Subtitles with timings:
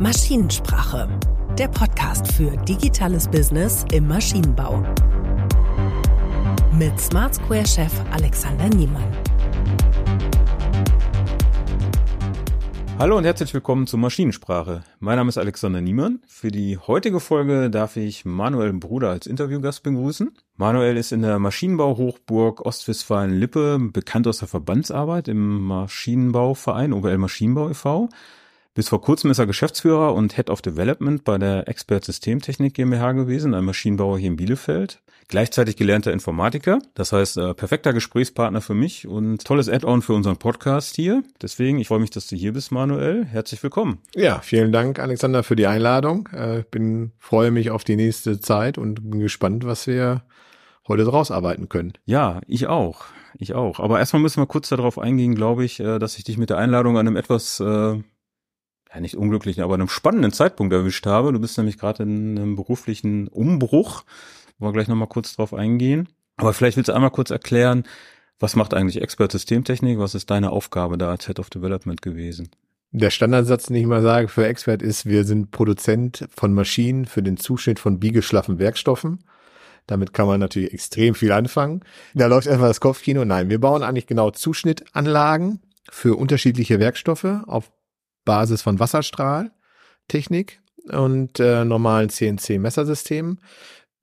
[0.00, 1.08] Maschinensprache,
[1.56, 4.84] der Podcast für digitales Business im Maschinenbau.
[6.76, 9.06] Mit Smart Square Chef Alexander Niemann.
[12.98, 14.82] Hallo und herzlich willkommen zur Maschinensprache.
[14.98, 16.20] Mein Name ist Alexander Niemann.
[16.26, 20.32] Für die heutige Folge darf ich Manuel Bruder als Interviewgast begrüßen.
[20.56, 28.08] Manuel ist in der Maschinenbau-Hochburg Ostwestfalen-Lippe bekannt aus der Verbandsarbeit im Maschinenbauverein OWL Maschinenbau e.V.
[28.76, 33.12] Bis vor kurzem ist er Geschäftsführer und Head of Development bei der Expert Systemtechnik GmbH
[33.12, 35.00] gewesen, einem Maschinenbauer hier in Bielefeld.
[35.28, 40.38] Gleichzeitig gelernter Informatiker, das heißt äh, perfekter Gesprächspartner für mich und tolles Add-on für unseren
[40.38, 41.22] Podcast hier.
[41.40, 43.24] Deswegen, ich freue mich, dass du hier bist, Manuel.
[43.24, 43.98] Herzlich willkommen.
[44.16, 46.28] Ja, vielen Dank, Alexander, für die Einladung.
[46.32, 50.24] Äh, bin freue mich auf die nächste Zeit und bin gespannt, was wir
[50.88, 51.92] heute draus arbeiten können.
[52.06, 53.04] Ja, ich auch.
[53.38, 53.78] Ich auch.
[53.78, 56.58] Aber erstmal müssen wir kurz darauf eingehen, glaube ich, äh, dass ich dich mit der
[56.58, 58.02] Einladung an einem etwas äh,
[58.94, 61.32] ja nicht unglücklichen, aber einem spannenden Zeitpunkt erwischt habe.
[61.32, 64.04] Du bist nämlich gerade in einem beruflichen Umbruch,
[64.58, 66.08] wo wir gleich nochmal kurz drauf eingehen.
[66.36, 67.84] Aber vielleicht willst du einmal kurz erklären,
[68.38, 69.98] was macht eigentlich Expert Systemtechnik?
[69.98, 72.50] Was ist deine Aufgabe da als Head of Development gewesen?
[72.90, 77.22] Der Standardsatz, den ich mal sage für Expert ist, wir sind Produzent von Maschinen für
[77.22, 79.24] den Zuschnitt von biegeschlaffen Werkstoffen.
[79.86, 81.80] Damit kann man natürlich extrem viel anfangen.
[82.14, 83.24] Da läuft erstmal das Kopfkino.
[83.24, 87.70] Nein, wir bauen eigentlich genau Zuschnittanlagen für unterschiedliche Werkstoffe auf
[88.24, 93.40] Basis von Wasserstrahltechnik und äh, normalen CNC-Messersystemen.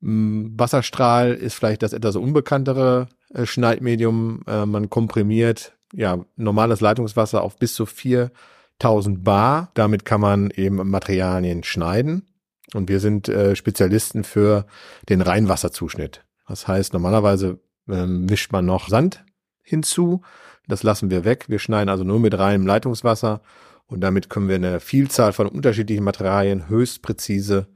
[0.00, 4.42] Wasserstrahl ist vielleicht das etwas unbekanntere äh, Schneidmedium.
[4.48, 9.70] Äh, man komprimiert ja normales Leitungswasser auf bis zu 4000 Bar.
[9.74, 12.26] Damit kann man eben Materialien schneiden.
[12.74, 14.66] Und wir sind äh, Spezialisten für
[15.08, 16.24] den Reinwasserzuschnitt.
[16.48, 19.24] Das heißt, normalerweise äh, mischt man noch Sand
[19.62, 20.22] hinzu.
[20.66, 21.44] Das lassen wir weg.
[21.48, 23.40] Wir schneiden also nur mit reinem Leitungswasser
[23.86, 27.66] und damit können wir eine Vielzahl von unterschiedlichen Materialien höchst präzise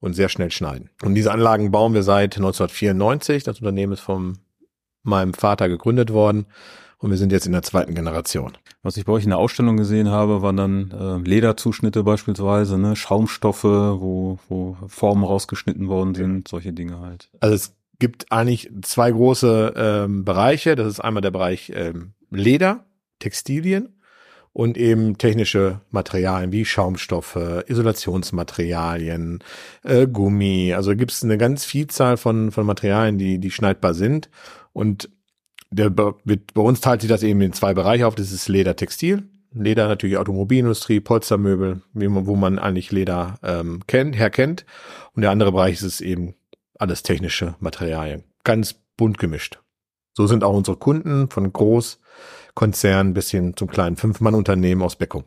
[0.00, 0.90] und sehr schnell schneiden.
[1.02, 3.42] Und diese Anlagen bauen wir seit 1994.
[3.42, 4.38] Das Unternehmen ist von
[5.02, 6.46] meinem Vater gegründet worden
[6.98, 8.52] und wir sind jetzt in der zweiten Generation.
[8.82, 12.96] Was ich bei euch in der Ausstellung gesehen habe, waren dann äh, Lederzuschnitte beispielsweise, ne?
[12.96, 17.28] Schaumstoffe, wo, wo Formen rausgeschnitten worden sind, solche Dinge halt.
[17.40, 20.76] Also es gibt eigentlich zwei große ähm, Bereiche.
[20.76, 22.86] Das ist einmal der Bereich ähm, Leder,
[23.18, 24.00] Textilien
[24.54, 29.40] und eben technische Materialien wie Schaumstoffe, Isolationsmaterialien,
[29.82, 30.72] äh, Gummi.
[30.74, 34.30] Also gibt es eine ganz Vielzahl von, von Materialien, die, die schneidbar sind.
[34.72, 35.10] Und
[35.70, 38.14] der, wird, bei uns teilt sich das eben in zwei Bereiche auf.
[38.14, 39.24] Das ist Leder, Textil.
[39.52, 44.64] Leder natürlich Automobilindustrie, Polstermöbel, wie man, wo man eigentlich Leder ähm, kennt, herkennt.
[45.14, 46.34] Und der andere Bereich ist es eben
[46.78, 48.22] alles technische Materialien.
[48.44, 49.58] Ganz bunt gemischt.
[50.12, 51.98] So sind auch unsere Kunden von groß
[52.54, 55.24] Konzern bis hin zum kleinen Fünf-Mann-Unternehmen aus Beckum.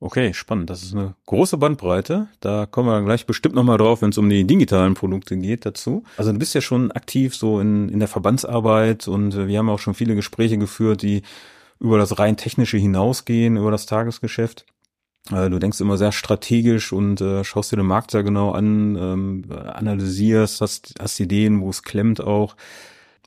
[0.00, 0.68] Okay, spannend.
[0.70, 2.28] Das ist eine große Bandbreite.
[2.40, 6.02] Da kommen wir gleich bestimmt nochmal drauf, wenn es um die digitalen Produkte geht dazu.
[6.16, 9.78] Also du bist ja schon aktiv so in, in der Verbandsarbeit und wir haben auch
[9.78, 11.22] schon viele Gespräche geführt, die
[11.80, 14.66] über das rein technische hinausgehen, über das Tagesgeschäft.
[15.30, 18.96] Äh, du denkst immer sehr strategisch und äh, schaust dir den Markt sehr genau an,
[18.96, 22.56] ähm, analysierst, hast, hast Ideen, wo es klemmt auch.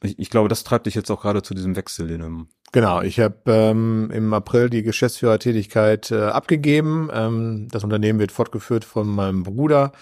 [0.03, 3.01] Ich, ich glaube, das treibt dich jetzt auch gerade zu diesem Wechsel in einem Genau,
[3.01, 7.09] ich habe ähm, im April die Geschäftsführertätigkeit äh, abgegeben.
[7.13, 9.93] Ähm, das Unternehmen wird fortgeführt von meinem Bruder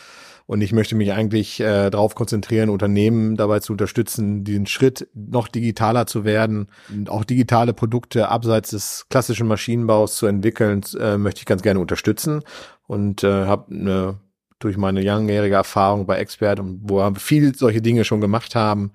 [0.48, 5.48] und ich möchte mich eigentlich äh, darauf konzentrieren, Unternehmen dabei zu unterstützen, diesen Schritt noch
[5.48, 11.40] digitaler zu werden und auch digitale Produkte abseits des klassischen Maschinenbaus zu entwickeln, äh, möchte
[11.40, 12.42] ich ganz gerne unterstützen
[12.88, 14.20] und äh, habe eine
[14.60, 18.92] durch meine langjährige Erfahrung bei Expert und wo wir viel solche Dinge schon gemacht haben,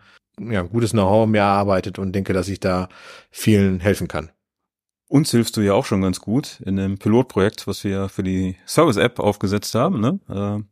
[0.48, 2.88] ja, gutes Know-how mir erarbeitet und denke, dass ich da
[3.30, 4.30] vielen helfen kann.
[5.08, 8.56] Uns hilfst du ja auch schon ganz gut in dem Pilotprojekt, was wir für die
[8.66, 10.20] Service-App aufgesetzt haben, ne?
[10.28, 10.62] Äh,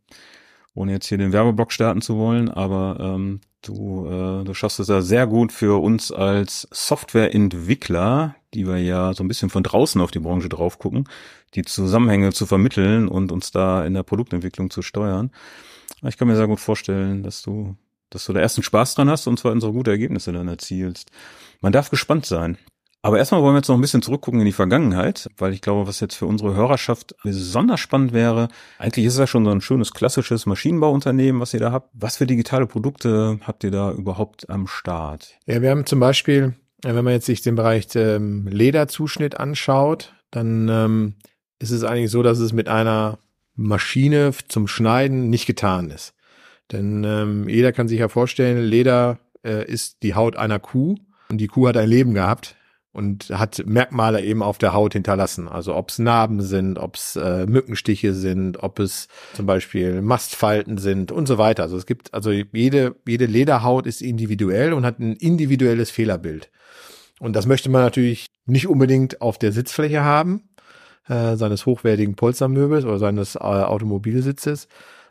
[0.74, 4.86] ohne jetzt hier den Werbeblock starten zu wollen, aber ähm, du, äh, du schaffst es
[4.86, 10.00] ja sehr gut für uns als Softwareentwickler, die wir ja so ein bisschen von draußen
[10.00, 11.08] auf die Branche drauf gucken,
[11.54, 15.32] die Zusammenhänge zu vermitteln und uns da in der Produktentwicklung zu steuern.
[16.06, 17.76] Ich kann mir sehr gut vorstellen, dass du
[18.10, 21.10] dass du da ersten Spaß dran hast und in so gute Ergebnisse dann erzielst.
[21.60, 22.58] Man darf gespannt sein.
[23.00, 25.86] Aber erstmal wollen wir jetzt noch ein bisschen zurückgucken in die Vergangenheit, weil ich glaube,
[25.86, 29.60] was jetzt für unsere Hörerschaft besonders spannend wäre, eigentlich ist es ja schon so ein
[29.60, 31.90] schönes klassisches Maschinenbauunternehmen, was ihr da habt.
[31.92, 35.38] Was für digitale Produkte habt ihr da überhaupt am Start?
[35.46, 40.68] Ja, wir haben zum Beispiel, wenn man jetzt sich den Bereich ähm, Lederzuschnitt anschaut, dann
[40.68, 41.14] ähm,
[41.60, 43.18] ist es eigentlich so, dass es mit einer
[43.54, 46.14] Maschine zum Schneiden nicht getan ist.
[46.72, 50.96] Denn ähm, jeder kann sich ja vorstellen, Leder äh, ist die Haut einer Kuh
[51.30, 52.56] und die Kuh hat ein Leben gehabt.
[52.92, 55.46] und hat Merkmale eben auf der Haut hinterlassen.
[55.46, 60.78] Also ob es Narben sind, ob es äh, Mückenstiche sind, ob es zum Beispiel Mastfalten
[60.78, 61.62] sind und so weiter.
[61.62, 66.50] Also es gibt, also jede, jede Lederhaut ist individuell und hat ein individuelles Fehlerbild.
[67.20, 70.48] Und das möchte man natürlich nicht unbedingt auf der Sitzfläche haben,
[71.08, 74.66] äh, seines hochwertigen Polstermöbels oder seines äh, Automobilsitzes,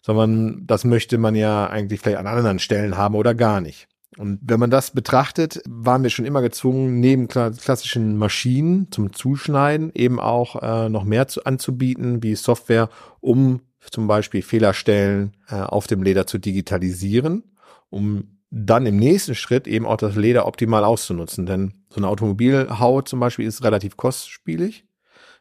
[0.07, 3.89] sondern das möchte man ja eigentlich vielleicht an anderen Stellen haben oder gar nicht.
[4.18, 9.92] Und wenn man das betrachtet, waren wir schon immer gezwungen, neben klassischen Maschinen zum Zuschneiden
[9.94, 12.89] eben auch äh, noch mehr zu, anzubieten, wie Software,
[13.19, 13.59] um
[13.92, 17.44] zum Beispiel Fehlerstellen äh, auf dem Leder zu digitalisieren,
[17.89, 21.45] um dann im nächsten Schritt eben auch das Leder optimal auszunutzen.
[21.45, 24.86] Denn so eine Automobilhaut zum Beispiel ist relativ kostspielig,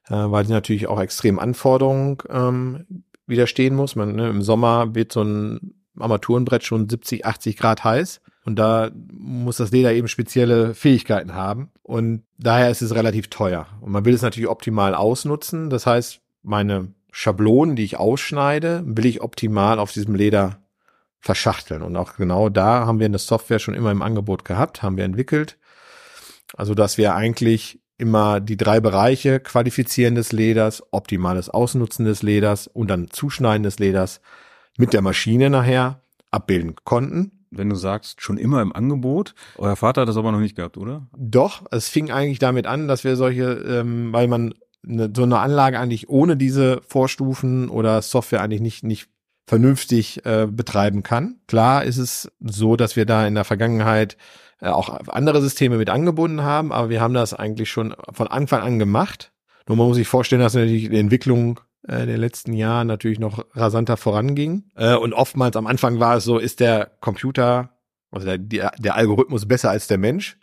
[0.09, 3.97] äh, weil die natürlich auch extrem Anforderungen ähm, widerstehen muss.
[3.97, 8.21] Man, ne, Im Sommer wird so ein Armaturenbrett schon 70, 80 Grad heiß.
[8.45, 11.71] Und da muss das Leder eben spezielle Fähigkeiten haben.
[11.83, 13.67] Und daher ist es relativ teuer.
[13.81, 15.69] Und man will es natürlich optimal ausnutzen.
[15.69, 20.61] Das heißt, meine Schablonen, die ich ausschneide, will ich optimal auf diesem Leder
[21.19, 21.83] verschachteln.
[21.83, 25.05] Und auch genau da haben wir eine Software schon immer im Angebot gehabt, haben wir
[25.05, 25.59] entwickelt.
[26.57, 32.67] Also, dass wir eigentlich immer die drei Bereiche Qualifizieren des Leders, optimales Ausnutzen des Leders
[32.67, 34.21] und dann Zuschneiden des Leders
[34.77, 36.01] mit der Maschine nachher
[36.31, 37.33] abbilden konnten.
[37.51, 39.35] Wenn du sagst, schon immer im Angebot.
[39.57, 41.07] Euer Vater hat das aber noch nicht gehabt, oder?
[41.17, 44.53] Doch, es fing eigentlich damit an, dass wir solche, ähm, weil man
[44.87, 49.09] eine, so eine Anlage eigentlich ohne diese Vorstufen oder Software eigentlich nicht, nicht
[49.47, 51.37] vernünftig äh, betreiben kann.
[51.47, 54.17] Klar ist es so, dass wir da in der Vergangenheit
[54.61, 58.63] äh, auch andere Systeme mit angebunden haben, aber wir haben das eigentlich schon von Anfang
[58.63, 59.33] an gemacht.
[59.69, 63.45] Nur man muss sich vorstellen, dass natürlich die Entwicklung äh, der letzten Jahren natürlich noch
[63.55, 64.65] rasanter voranging.
[64.75, 67.71] Äh, und oftmals am Anfang war es so, ist der Computer,
[68.11, 70.39] also der, der, Algorithmus besser als der Mensch?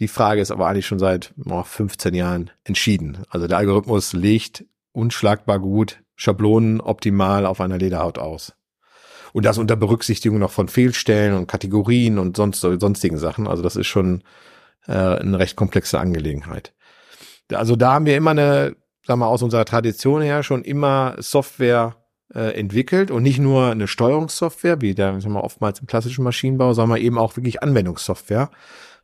[0.00, 3.18] Die Frage ist aber eigentlich schon seit oh, 15 Jahren entschieden.
[3.30, 8.54] Also der Algorithmus legt unschlagbar gut Schablonen optimal auf einer Lederhaut aus.
[9.38, 13.46] Und das unter Berücksichtigung noch von Fehlstellen und Kategorien und sonst, sonstigen Sachen.
[13.46, 14.24] Also das ist schon
[14.88, 16.74] äh, eine recht komplexe Angelegenheit.
[17.52, 18.74] Also da haben wir immer eine
[19.06, 21.94] sagen wir, aus unserer Tradition her schon immer Software
[22.34, 26.72] äh, entwickelt und nicht nur eine Steuerungssoftware, wie der sagen wir, oftmals im klassischen Maschinenbau,
[26.72, 28.50] sondern eben auch wirklich Anwendungssoftware,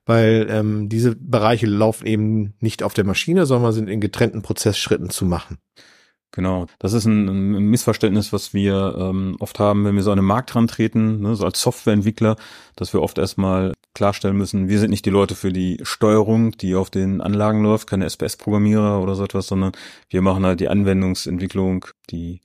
[0.04, 5.10] weil ähm, diese Bereiche laufen eben nicht auf der Maschine, sondern sind in getrennten Prozessschritten
[5.10, 5.58] zu machen.
[6.34, 10.18] Genau, das ist ein, ein Missverständnis, was wir ähm, oft haben, wenn wir so an
[10.18, 12.34] den Markt rantreten, ne, so als Softwareentwickler,
[12.74, 16.74] dass wir oft erstmal klarstellen müssen, wir sind nicht die Leute für die Steuerung, die
[16.74, 19.70] auf den Anlagen läuft, keine SPS-Programmierer oder so etwas, sondern
[20.10, 22.40] wir machen halt die Anwendungsentwicklung, die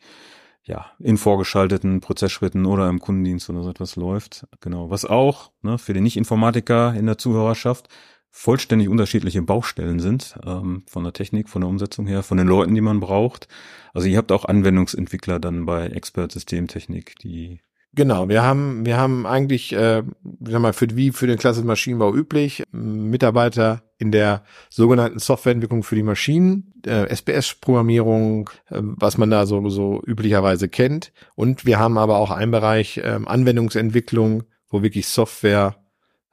[0.62, 4.45] ja in vorgeschalteten Prozessschritten oder im Kundendienst oder so etwas läuft.
[4.62, 7.89] Genau, was auch ne, für den Nicht-Informatiker in der Zuhörerschaft
[8.31, 12.76] vollständig unterschiedliche Baustellen sind, ähm, von der Technik, von der Umsetzung her, von den Leuten,
[12.76, 13.48] die man braucht.
[13.94, 17.60] Also ihr habt auch Anwendungsentwickler dann bei Expert Systemtechnik, die
[17.96, 20.04] Genau, wir haben wir haben eigentlich, äh,
[20.42, 25.96] sag mal, für wie für den klassischen Maschinenbau üblich Mitarbeiter in der sogenannten Softwareentwicklung für
[25.96, 31.12] die Maschinen, äh, SPS-Programmierung, äh, was man da so so üblicherweise kennt.
[31.34, 35.76] Und wir haben aber auch einen Bereich äh, Anwendungsentwicklung, wo wirklich Software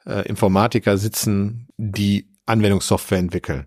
[0.07, 3.67] äh, Informatiker sitzen, die Anwendungssoftware entwickeln.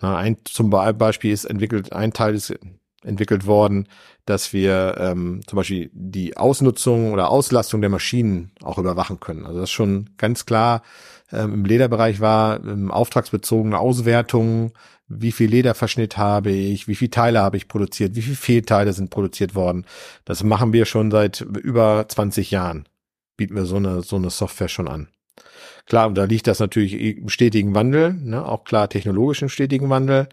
[0.00, 2.54] Na, ein zum Beispiel ist entwickelt, ein Teil ist
[3.02, 3.88] entwickelt worden,
[4.24, 9.46] dass wir ähm, zum Beispiel die Ausnutzung oder Auslastung der Maschinen auch überwachen können.
[9.46, 10.82] Also das schon ganz klar
[11.32, 14.72] ähm, im Lederbereich war, ähm, auftragsbezogene Auswertungen,
[15.08, 19.10] wie viel Lederverschnitt habe ich, wie viele Teile habe ich produziert, wie viele Fehlteile sind
[19.10, 19.86] produziert worden.
[20.24, 22.88] Das machen wir schon seit über 20 Jahren.
[23.36, 25.08] Bieten wir so eine, so eine Software schon an.
[25.86, 28.44] Klar, und da liegt das natürlich im stetigen Wandel, ne?
[28.44, 30.28] auch klar technologischen stetigen Wandel,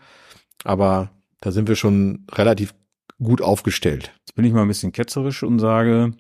[0.64, 2.74] aber da sind wir schon relativ
[3.22, 4.12] gut aufgestellt.
[4.20, 6.14] Jetzt bin ich mal ein bisschen ketzerisch und sage,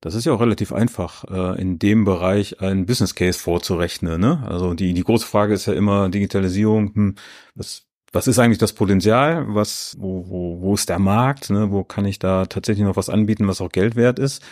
[0.00, 4.20] das ist ja auch relativ einfach, äh, in dem Bereich einen Business Case vorzurechnen.
[4.20, 4.42] Ne?
[4.46, 7.14] Also die, die große Frage ist ja immer Digitalisierung, hm,
[7.54, 9.44] was, was ist eigentlich das Potenzial?
[9.48, 11.50] Was, wo, wo, wo ist der Markt?
[11.50, 11.70] Ne?
[11.70, 14.42] Wo kann ich da tatsächlich noch was anbieten, was auch Geld wert ist?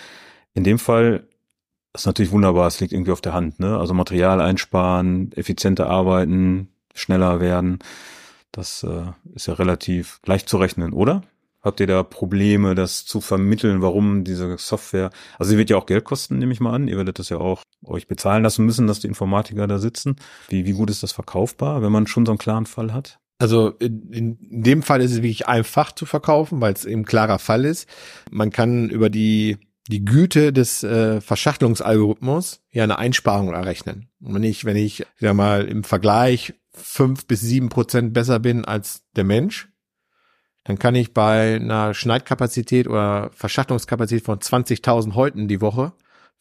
[0.54, 1.26] In dem Fall
[1.92, 3.78] das ist natürlich wunderbar, es liegt irgendwie auf der Hand, ne?
[3.78, 7.78] Also Material einsparen, effizienter arbeiten, schneller werden.
[8.52, 11.22] Das äh, ist ja relativ leicht zu rechnen, oder?
[11.60, 15.86] Habt ihr da Probleme, das zu vermitteln, warum diese Software, also sie wird ja auch
[15.86, 16.86] Geld kosten, nehme ich mal an.
[16.86, 20.16] Ihr werdet das ja auch euch bezahlen lassen müssen, dass die Informatiker da sitzen.
[20.48, 23.18] Wie, wie gut ist das verkaufbar, wenn man schon so einen klaren Fall hat?
[23.40, 27.38] Also in, in dem Fall ist es wirklich einfach zu verkaufen, weil es eben klarer
[27.38, 27.88] Fall ist.
[28.30, 34.10] Man kann über die die Güte des äh, Verschachtelungsalgorithmus ja eine Einsparung errechnen.
[34.20, 38.64] Und wenn ich, wenn ich, sag mal, im Vergleich fünf bis sieben Prozent besser bin
[38.64, 39.68] als der Mensch,
[40.64, 45.92] dann kann ich bei einer Schneidkapazität oder Verschachtungskapazität von 20.000 Häuten die Woche,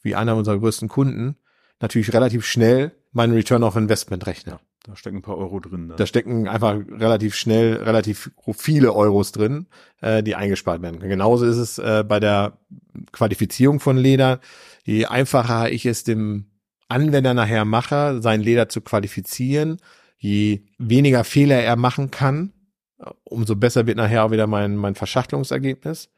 [0.02, 1.38] wie einer unserer größten Kunden,
[1.80, 4.58] natürlich relativ schnell meinen Return of Investment rechnen.
[4.88, 5.88] Da stecken ein paar Euro drin.
[5.88, 5.96] Ne?
[5.98, 9.68] Da stecken einfach relativ schnell relativ viele Euros drin,
[10.02, 11.10] äh, die eingespart werden können.
[11.10, 12.58] Genauso ist es äh, bei der
[13.12, 14.40] Qualifizierung von Leder.
[14.86, 16.46] Je einfacher ich es dem
[16.88, 19.78] Anwender nachher mache, sein Leder zu qualifizieren,
[20.18, 22.54] je weniger Fehler er machen kann,
[23.26, 26.10] umso besser wird nachher auch wieder mein, mein Verschachtelungsergebnis.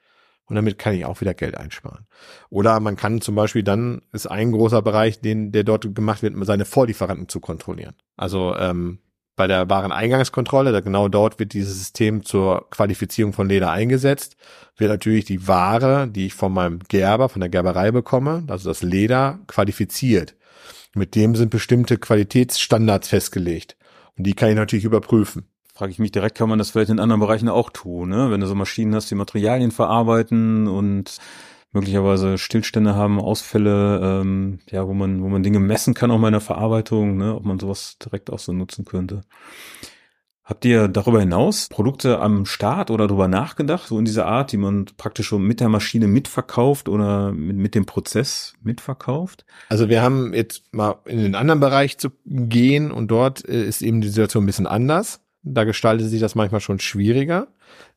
[0.49, 2.07] Und damit kann ich auch wieder Geld einsparen.
[2.49, 6.33] Oder man kann zum Beispiel dann, ist ein großer Bereich, den, der dort gemacht wird,
[6.45, 7.93] seine Vorlieferanten zu kontrollieren.
[8.17, 8.99] Also ähm,
[9.35, 14.35] bei der Wareneingangskontrolle, da genau dort wird dieses System zur Qualifizierung von Leder eingesetzt,
[14.75, 18.81] wird natürlich die Ware, die ich von meinem Gerber, von der Gerberei bekomme, also das
[18.81, 20.35] Leder, qualifiziert.
[20.95, 23.77] Mit dem sind bestimmte Qualitätsstandards festgelegt.
[24.17, 25.47] Und die kann ich natürlich überprüfen
[25.79, 28.29] frage ich mich direkt, kann man das vielleicht in anderen Bereichen auch tun, ne?
[28.31, 31.17] Wenn du so Maschinen hast, die Materialien verarbeiten und
[31.71, 36.27] möglicherweise Stillstände haben, Ausfälle, ähm, ja, wo man, wo man Dinge messen kann, auch mal
[36.27, 37.33] in der Verarbeitung, ne?
[37.33, 39.21] ob man sowas direkt auch so nutzen könnte.
[40.43, 44.57] Habt ihr darüber hinaus Produkte am Start oder darüber nachgedacht, so in dieser Art, die
[44.57, 49.45] man praktisch schon mit der Maschine mitverkauft oder mit, mit dem Prozess mitverkauft?
[49.69, 53.81] Also wir haben jetzt mal in den anderen Bereich zu gehen und dort äh, ist
[53.81, 55.21] eben die Situation ein bisschen anders.
[55.41, 57.47] Da gestaltet sich das manchmal schon schwieriger.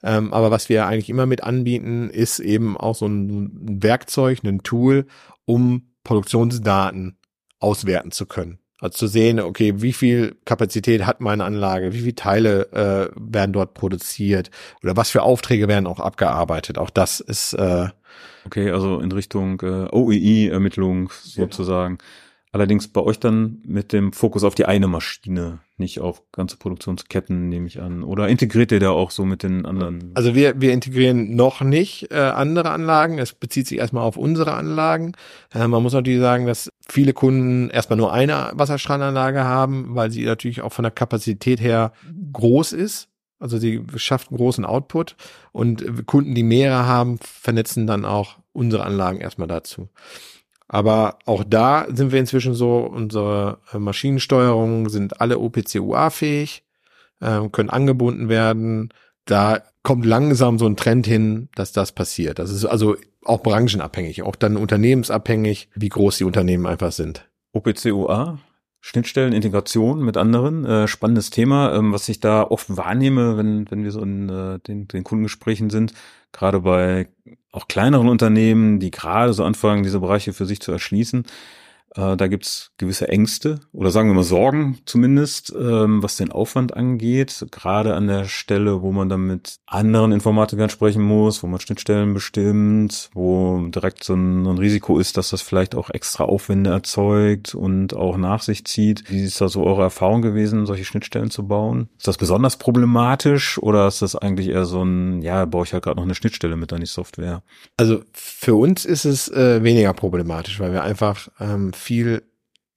[0.02, 3.50] Ähm, aber was wir eigentlich immer mit anbieten, ist eben auch so ein
[3.82, 5.06] Werkzeug, ein Tool,
[5.44, 7.18] um Produktionsdaten
[7.58, 8.58] auswerten zu können.
[8.82, 13.52] Also zu sehen, okay, wie viel Kapazität hat meine Anlage, wie viele Teile äh, werden
[13.52, 14.50] dort produziert
[14.82, 16.78] oder was für Aufträge werden auch abgearbeitet.
[16.78, 17.88] Auch das ist äh,
[18.44, 21.98] okay, also in Richtung äh, OEI-Ermittlung sozusagen.
[22.00, 22.06] Ja.
[22.54, 27.48] Allerdings bei euch dann mit dem Fokus auf die eine Maschine, nicht auf ganze Produktionsketten,
[27.48, 28.02] nehme ich an.
[28.02, 30.10] Oder integriert ihr da auch so mit den anderen?
[30.12, 33.18] Also wir, wir integrieren noch nicht äh, andere Anlagen.
[33.18, 35.12] Es bezieht sich erstmal auf unsere Anlagen.
[35.54, 40.26] Äh, man muss natürlich sagen, dass viele Kunden erstmal nur eine Wasserstrahlanlage haben, weil sie
[40.26, 41.94] natürlich auch von der Kapazität her
[42.34, 43.08] groß ist.
[43.38, 45.16] Also sie schafft einen großen Output
[45.52, 49.88] und Kunden, die mehrere haben, vernetzen dann auch unsere Anlagen erstmal dazu.
[50.72, 56.64] Aber auch da sind wir inzwischen so, unsere äh, Maschinensteuerungen sind alle OPC-UA-fähig,
[57.20, 58.88] äh, können angebunden werden.
[59.26, 62.38] Da kommt langsam so ein Trend hin, dass das passiert.
[62.38, 67.28] Das ist also auch branchenabhängig, auch dann unternehmensabhängig, wie groß die Unternehmen einfach sind.
[67.52, 68.38] OPC-UA?
[68.80, 73.84] Schnittstellen, Integration mit anderen, äh, spannendes Thema, ähm, was ich da oft wahrnehme, wenn, wenn
[73.84, 75.92] wir so in äh, den, den Kundengesprächen sind,
[76.32, 77.08] gerade bei
[77.52, 81.24] auch kleineren Unternehmen, die gerade so anfangen, diese Bereiche für sich zu erschließen,
[81.94, 86.74] äh, da gibt's gewisse Ängste oder sagen wir mal Sorgen zumindest, ähm, was den Aufwand
[86.74, 87.46] angeht.
[87.50, 92.14] Gerade an der Stelle, wo man dann mit anderen Informatikern sprechen muss, wo man Schnittstellen
[92.14, 97.54] bestimmt, wo direkt so ein, ein Risiko ist, dass das vielleicht auch extra Aufwände erzeugt
[97.54, 99.10] und auch nach sich zieht.
[99.10, 101.88] Wie ist da so eure Erfahrung gewesen, solche Schnittstellen zu bauen?
[101.98, 105.84] Ist das besonders problematisch oder ist das eigentlich eher so ein, ja, baue ich halt
[105.84, 107.42] gerade noch eine Schnittstelle mit an die Software?
[107.76, 112.22] Also für uns ist es äh, weniger problematisch, weil wir einfach ähm, viel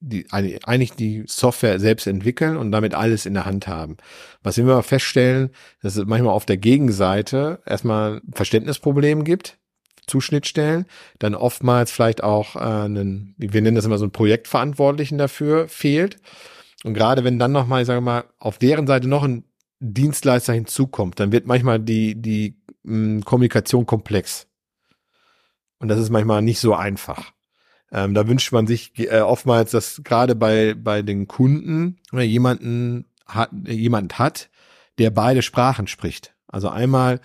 [0.02, 3.98] die eigentlich die Software selbst entwickeln und damit alles in der Hand haben.
[4.44, 5.50] Was wir immer feststellen,
[5.82, 9.58] dass es manchmal auf der Gegenseite erstmal ein Verständnisproblem gibt
[10.06, 10.86] zu Schnittstellen,
[11.18, 16.18] dann oftmals vielleicht auch äh, einen, wir nennen das immer so einen Projektverantwortlichen dafür fehlt.
[16.84, 19.46] Und gerade wenn dann nochmal, ich sage mal, auf deren Seite noch ein
[19.80, 24.48] Dienstleister hinzukommt, dann wird manchmal die, die mh, Kommunikation komplex.
[25.80, 27.35] Und das ist manchmal nicht so einfach.
[27.96, 33.06] Ähm, da wünscht man sich äh, oftmals, dass gerade bei, bei den Kunden oder jemanden
[33.25, 34.50] hat, jemand hat,
[34.98, 36.34] der beide Sprachen spricht.
[36.50, 37.22] Also einmal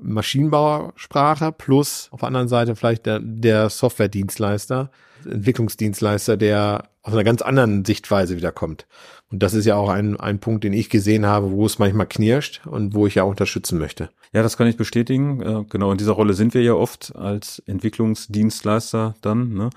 [0.00, 4.90] Maschinenbauersprache plus auf der anderen Seite vielleicht der, der Software-Dienstleister,
[5.24, 8.86] Entwicklungsdienstleister, der aus einer ganz anderen Sichtweise wiederkommt.
[9.30, 12.06] Und das ist ja auch ein, ein Punkt, den ich gesehen habe, wo es manchmal
[12.06, 14.10] knirscht und wo ich ja unterstützen möchte.
[14.32, 15.40] Ja, das kann ich bestätigen.
[15.40, 19.54] Äh, genau, in dieser Rolle sind wir ja oft als Entwicklungsdienstleister dann.
[19.54, 19.70] Ne?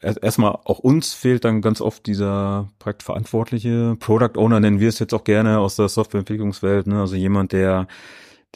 [0.00, 5.14] Erstmal auch uns fehlt dann ganz oft dieser Projektverantwortliche, Product Owner nennen wir es jetzt
[5.14, 6.88] auch gerne aus der Softwareentwicklungswelt.
[6.88, 7.00] Ne?
[7.00, 7.86] Also jemand, der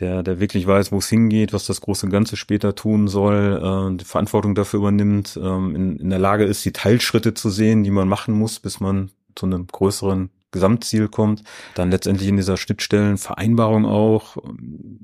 [0.01, 3.61] der, der wirklich weiß, wo es hingeht, was das große Ganze später tun soll,
[3.93, 7.85] äh, die Verantwortung dafür übernimmt, ähm, in, in der Lage ist, die Teilschritte zu sehen,
[7.85, 11.43] die man machen muss, bis man zu einem größeren Gesamtziel kommt.
[11.75, 14.37] Dann letztendlich in dieser Schnittstellenvereinbarung auch.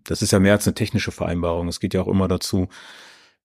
[0.04, 1.68] Das ist ja mehr als eine technische Vereinbarung.
[1.68, 2.68] Es geht ja auch immer dazu,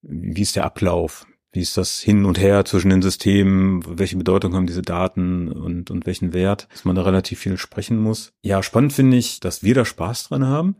[0.02, 1.26] wie ist der Ablauf?
[1.54, 5.92] wie ist das hin und her zwischen den Systemen, welche Bedeutung haben diese Daten und,
[5.92, 8.34] und welchen Wert, dass man da relativ viel sprechen muss.
[8.42, 10.78] Ja, spannend finde ich, dass wir da Spaß dran haben.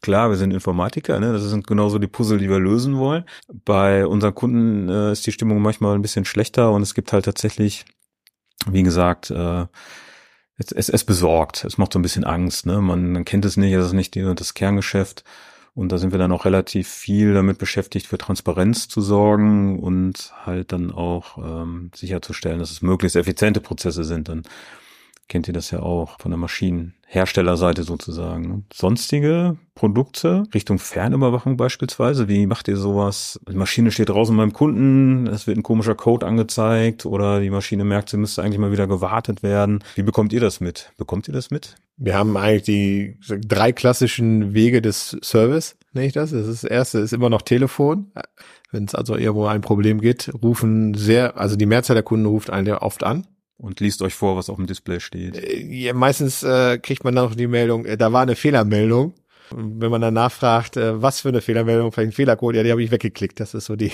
[0.00, 1.32] Klar, wir sind Informatiker, ne?
[1.32, 3.24] das sind genauso die Puzzle, die wir lösen wollen.
[3.64, 7.24] Bei unseren Kunden äh, ist die Stimmung manchmal ein bisschen schlechter und es gibt halt
[7.24, 7.84] tatsächlich,
[8.70, 9.66] wie gesagt, äh,
[10.58, 11.64] es, es, es besorgt.
[11.64, 12.66] Es macht so ein bisschen Angst.
[12.66, 12.80] Ne?
[12.80, 15.24] Man, man kennt es nicht, es ist nicht das Kerngeschäft.
[15.74, 20.32] Und da sind wir dann auch relativ viel damit beschäftigt, für Transparenz zu sorgen und
[20.46, 24.30] halt dann auch ähm, sicherzustellen, dass es möglichst effiziente Prozesse sind.
[24.30, 24.44] Dann
[25.28, 28.64] kennt ihr das ja auch von der Maschinenherstellerseite sozusagen.
[28.72, 33.40] Sonstige Produkte Richtung Fernüberwachung beispielsweise, wie macht ihr sowas?
[33.48, 37.84] Die Maschine steht draußen beim Kunden, es wird ein komischer Code angezeigt oder die Maschine
[37.84, 39.82] merkt, sie müsste eigentlich mal wieder gewartet werden.
[39.94, 40.92] Wie bekommt ihr das mit?
[40.96, 41.76] Bekommt ihr das mit?
[41.98, 46.30] Wir haben eigentlich die drei klassischen Wege des Service, nenne ich das.
[46.30, 48.12] Das, ist das erste ist immer noch Telefon.
[48.70, 52.50] Wenn es also irgendwo ein Problem gibt, rufen sehr, also die Mehrzahl der Kunden ruft
[52.50, 53.26] einen oft an
[53.58, 55.36] und liest euch vor, was auf dem Display steht.
[55.36, 59.14] Äh, ja, meistens äh, kriegt man dann noch die Meldung, äh, da war eine Fehlermeldung.
[59.50, 62.70] Und wenn man dann nachfragt, äh, was für eine Fehlermeldung, vielleicht ein Fehlercode, ja, die
[62.70, 63.38] habe ich weggeklickt.
[63.38, 63.92] Das ist so die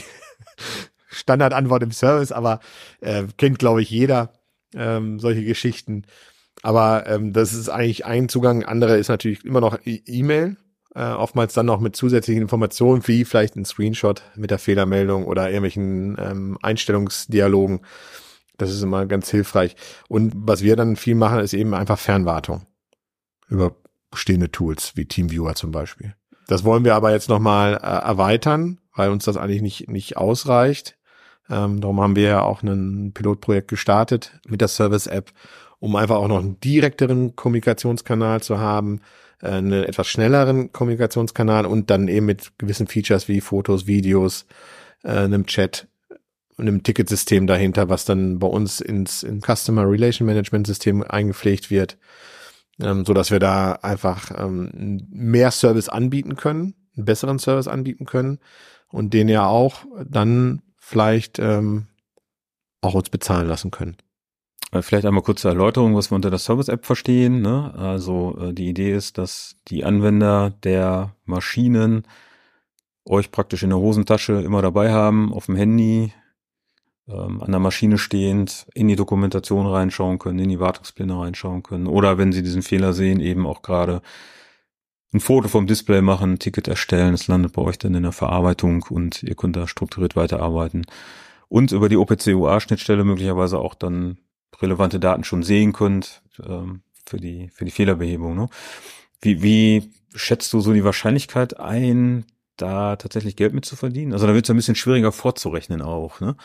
[1.09, 2.61] Standardantwort im Service, aber
[3.01, 4.33] äh, kennt, glaube ich, jeder
[4.75, 6.05] ähm, solche Geschichten.
[6.63, 8.65] Aber ähm, das ist eigentlich ein Zugang.
[8.65, 10.57] Andere ist natürlich immer noch e- E-Mail.
[10.95, 15.49] Äh, oftmals dann noch mit zusätzlichen Informationen, wie vielleicht ein Screenshot mit der Fehlermeldung oder
[15.49, 17.81] irgendwelchen ähm, Einstellungsdialogen.
[18.59, 19.77] Das ist immer ganz hilfreich.
[20.09, 22.67] Und was wir dann viel machen, ist eben einfach Fernwartung
[23.49, 23.77] über
[24.11, 26.15] bestehende Tools wie Teamviewer zum Beispiel.
[26.47, 30.99] Das wollen wir aber jetzt nochmal äh, erweitern, weil uns das eigentlich nicht, nicht ausreicht.
[31.49, 35.33] Ähm, darum haben wir ja auch ein Pilotprojekt gestartet mit der Service-App,
[35.79, 39.01] um einfach auch noch einen direkteren Kommunikationskanal zu haben,
[39.41, 44.47] äh, einen etwas schnelleren Kommunikationskanal und dann eben mit gewissen Features wie Fotos, Videos,
[45.03, 45.89] äh, einem Chat
[46.59, 51.99] einem Ticketsystem dahinter, was dann bei uns ins, in Customer Relation Management System eingepflegt wird,
[52.81, 58.05] ähm, so dass wir da einfach ähm, mehr Service anbieten können, einen besseren Service anbieten
[58.05, 58.39] können
[58.89, 61.87] und den ja auch dann vielleicht ähm,
[62.81, 63.97] auch uns bezahlen lassen können.
[64.73, 67.41] Äh, vielleicht einmal kurze Erläuterung, was wir unter der Service-App verstehen.
[67.41, 67.73] Ne?
[67.75, 72.05] Also äh, die Idee ist, dass die Anwender der Maschinen
[73.05, 76.13] euch praktisch in der Hosentasche immer dabei haben, auf dem Handy,
[77.09, 81.87] ähm, an der Maschine stehend in die Dokumentation reinschauen können, in die Wartungspläne reinschauen können
[81.87, 84.03] oder wenn sie diesen Fehler sehen, eben auch gerade
[85.13, 88.13] ein Foto vom Display machen, ein Ticket erstellen, es landet bei euch dann in der
[88.13, 90.87] Verarbeitung und ihr könnt da strukturiert weiterarbeiten
[91.49, 94.19] und über die OPC-UA-Schnittstelle möglicherweise auch dann
[94.61, 98.37] relevante Daten schon sehen könnt ähm, für die für die Fehlerbehebung.
[98.37, 98.49] Ne?
[99.21, 102.25] Wie, wie schätzt du so die Wahrscheinlichkeit ein,
[102.57, 104.13] da tatsächlich Geld mit zu verdienen?
[104.13, 106.21] Also da wird es ein bisschen schwieriger vorzurechnen auch.
[106.21, 106.37] Ne?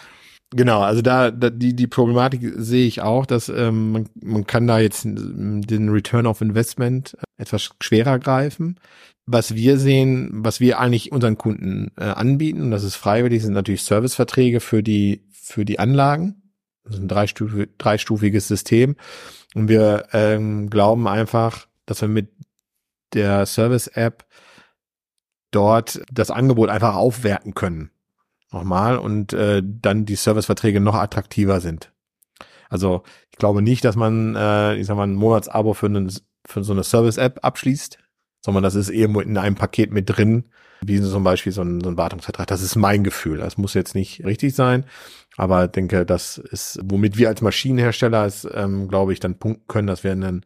[0.51, 4.65] Genau, also da, da die die Problematik sehe ich auch, dass ähm, man, man kann
[4.65, 8.79] da jetzt den Return of Investment etwas schwerer greifen.
[9.25, 13.83] Was wir sehen, was wir eigentlich unseren Kunden äh, anbieten, das ist freiwillig, sind natürlich
[13.83, 16.53] Serviceverträge für die für die Anlagen.
[16.85, 18.95] Das ist ein dreistufig, dreistufiges System
[19.53, 22.29] und wir ähm, glauben einfach, dass wir mit
[23.13, 24.25] der Service-App
[25.51, 27.91] dort das Angebot einfach aufwerten können
[28.51, 31.91] nochmal und äh, dann die Serviceverträge noch attraktiver sind.
[32.69, 36.11] Also ich glaube nicht, dass man, äh, ich sag mal, ein Monatsabo für, einen,
[36.45, 37.97] für so eine Service-App abschließt,
[38.41, 40.45] sondern das ist irgendwo in einem Paket mit drin,
[40.81, 42.47] wie zum Beispiel so ein, so ein Wartungsvertrag.
[42.47, 43.39] Das ist mein Gefühl.
[43.39, 44.85] Das muss jetzt nicht richtig sein,
[45.35, 49.87] aber denke, das ist, womit wir als Maschinenhersteller es, ähm, glaube ich, dann punkten können,
[49.87, 50.45] dass wir ein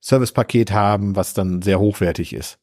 [0.00, 2.58] Servicepaket haben, was dann sehr hochwertig ist.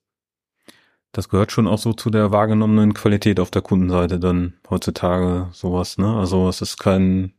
[1.15, 5.97] Das gehört schon auch so zu der wahrgenommenen Qualität auf der Kundenseite dann heutzutage sowas,
[5.97, 6.13] ne?
[6.13, 7.32] Also es ist kein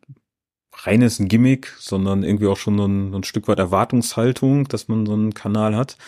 [0.72, 5.12] reines Gimmick, sondern irgendwie auch schon so ein, ein Stück weit Erwartungshaltung, dass man so
[5.12, 5.98] einen Kanal hat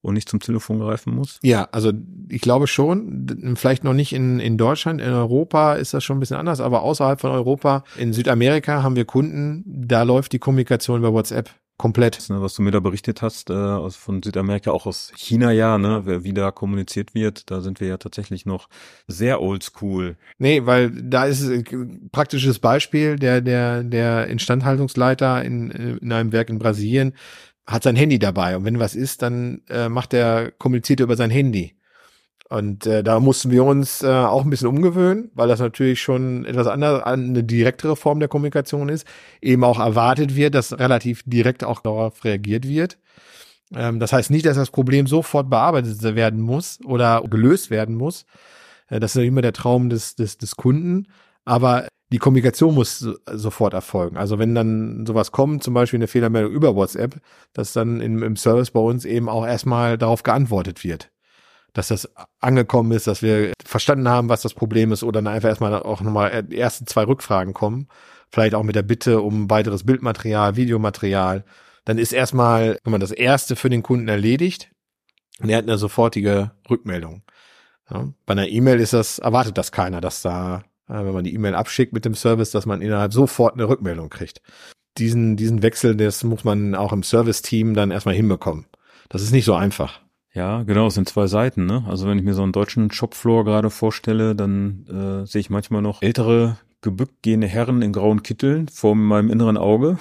[0.00, 1.38] und nicht zum Telefon greifen muss?
[1.42, 1.92] Ja, also
[2.30, 6.20] ich glaube schon, vielleicht noch nicht in, in Deutschland, in Europa ist das schon ein
[6.20, 11.00] bisschen anders, aber außerhalb von Europa, in Südamerika haben wir Kunden, da läuft die Kommunikation
[11.00, 12.28] über WhatsApp komplett.
[12.28, 15.78] Ne, was du mir da berichtet hast, äh, aus, von Südamerika, auch aus China ja,
[15.78, 18.68] ne, wie da kommuniziert wird, da sind wir ja tatsächlich noch
[19.06, 20.16] sehr oldschool.
[20.38, 26.50] Nee, weil da ist ein praktisches Beispiel, der, der, der Instandhaltungsleiter in, in einem Werk
[26.50, 27.14] in Brasilien
[27.66, 31.16] hat sein Handy dabei und wenn was ist, dann äh, macht er, kommuniziert er über
[31.16, 31.77] sein Handy.
[32.48, 36.46] Und äh, da mussten wir uns äh, auch ein bisschen umgewöhnen, weil das natürlich schon
[36.46, 39.06] etwas anderes, eine direktere Form der Kommunikation ist.
[39.42, 42.98] Eben auch erwartet wird, dass relativ direkt auch darauf reagiert wird.
[43.74, 48.24] Ähm, das heißt nicht, dass das Problem sofort bearbeitet werden muss oder gelöst werden muss.
[48.88, 51.08] Äh, das ist immer der Traum des, des, des Kunden.
[51.44, 54.16] Aber die Kommunikation muss so, sofort erfolgen.
[54.16, 57.20] Also wenn dann sowas kommt, zum Beispiel eine Fehlermeldung über WhatsApp,
[57.52, 61.10] dass dann im, im Service bei uns eben auch erstmal darauf geantwortet wird.
[61.74, 62.08] Dass das
[62.40, 66.00] angekommen ist, dass wir verstanden haben, was das Problem ist, oder dann einfach erstmal auch
[66.00, 67.88] nochmal die ersten zwei Rückfragen kommen.
[68.30, 71.44] Vielleicht auch mit der Bitte um weiteres Bildmaterial, Videomaterial.
[71.84, 74.70] Dann ist erstmal, wenn man das erste für den Kunden erledigt,
[75.40, 77.22] und er hat eine sofortige Rückmeldung.
[77.90, 81.34] Ja, bei einer E-Mail ist das, erwartet das keiner, dass da äh, wenn man die
[81.34, 84.40] E-Mail abschickt mit dem Service, dass man innerhalb sofort eine Rückmeldung kriegt.
[84.96, 88.66] Diesen, diesen Wechsel, das muss man auch im Service-Team dann erstmal hinbekommen.
[89.08, 90.00] Das ist nicht so einfach.
[90.34, 91.66] Ja, genau, es sind zwei Seiten.
[91.66, 91.84] Ne?
[91.88, 95.82] Also wenn ich mir so einen deutschen Shopfloor gerade vorstelle, dann äh, sehe ich manchmal
[95.82, 99.98] noch ältere gebückt gehende Herren in grauen Kitteln vor meinem inneren Auge,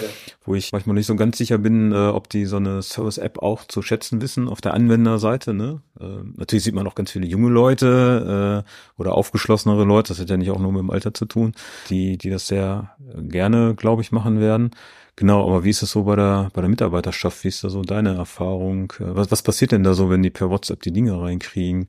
[0.00, 0.08] ja.
[0.44, 3.64] wo ich manchmal nicht so ganz sicher bin, äh, ob die so eine Service-App auch
[3.64, 5.52] zu schätzen wissen auf der Anwenderseite.
[5.52, 5.82] Ne?
[5.98, 6.04] Äh,
[6.36, 10.36] natürlich sieht man auch ganz viele junge Leute äh, oder aufgeschlossenere Leute, das hat ja
[10.36, 11.54] nicht auch nur mit dem Alter zu tun,
[11.90, 14.70] die, die das sehr gerne, glaube ich, machen werden.
[15.16, 17.42] Genau, aber wie ist es so bei der, bei der Mitarbeiterschaft?
[17.42, 18.92] Wie ist da so deine Erfahrung?
[19.00, 21.88] Äh, was, was passiert denn da so, wenn die per WhatsApp die Dinge reinkriegen?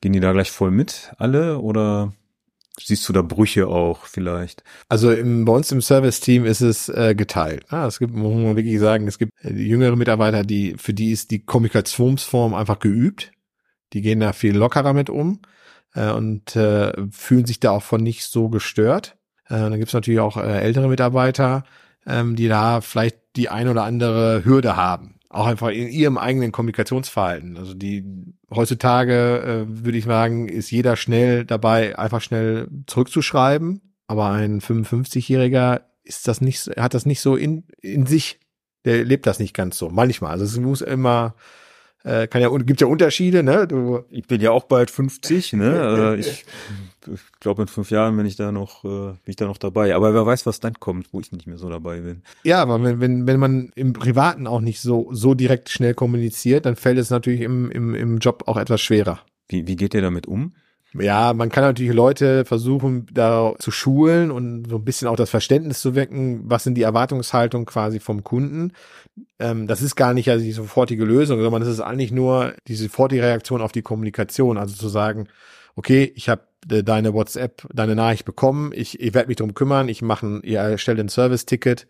[0.00, 2.12] Gehen die da gleich voll mit, alle, oder
[2.82, 4.62] Siehst du da Brüche auch vielleicht?
[4.88, 7.66] Also im, bei uns im Service-Team ist es äh, geteilt.
[7.70, 11.12] Ja, es gibt, muss man wirklich sagen, es gibt äh, jüngere Mitarbeiter, die für die
[11.12, 13.32] ist die Kommunikationsform einfach geübt.
[13.92, 15.40] Die gehen da viel lockerer mit um
[15.94, 19.16] äh, und äh, fühlen sich da auch von nicht so gestört.
[19.46, 21.64] Äh, dann gibt es natürlich auch äh, ältere Mitarbeiter,
[22.06, 26.50] ähm, die da vielleicht die ein oder andere Hürde haben auch einfach in ihrem eigenen
[26.50, 27.56] Kommunikationsverhalten.
[27.56, 28.04] Also die
[28.52, 33.94] heutzutage äh, würde ich sagen, ist jeder schnell dabei, einfach schnell zurückzuschreiben.
[34.08, 38.40] Aber ein 55-Jähriger ist das nicht, hat das nicht so in, in sich.
[38.84, 39.88] Der lebt das nicht ganz so.
[39.88, 40.32] Manchmal.
[40.32, 41.36] Also es muss immer
[42.04, 43.66] äh, kann ja, gibt ja Unterschiede, ne?
[43.66, 45.70] Du, ich bin ja auch bald 50, ne?
[45.80, 46.44] Äh, ich
[47.06, 49.94] ich glaube, in fünf Jahren bin ich da noch, äh, bin ich da noch dabei.
[49.94, 52.22] Aber wer weiß, was dann kommt, wo ich nicht mehr so dabei bin.
[52.44, 56.66] Ja, aber wenn, wenn, wenn man im Privaten auch nicht so, so direkt schnell kommuniziert,
[56.66, 59.20] dann fällt es natürlich im, im, im Job auch etwas schwerer.
[59.48, 60.52] Wie, wie geht ihr damit um?
[60.92, 65.30] Ja, man kann natürlich Leute versuchen, da zu schulen und so ein bisschen auch das
[65.30, 68.72] Verständnis zu wecken, was sind die Erwartungshaltungen quasi vom Kunden.
[69.38, 72.74] Ähm, das ist gar nicht also die sofortige Lösung, sondern das ist eigentlich nur die
[72.74, 74.58] sofortige Reaktion auf die Kommunikation.
[74.58, 75.28] Also zu sagen,
[75.76, 79.88] okay, ich habe äh, deine WhatsApp, deine Nachricht bekommen, ich, ich werde mich drum kümmern,
[79.88, 81.86] ich mache, ihr erstellt ein Service-Ticket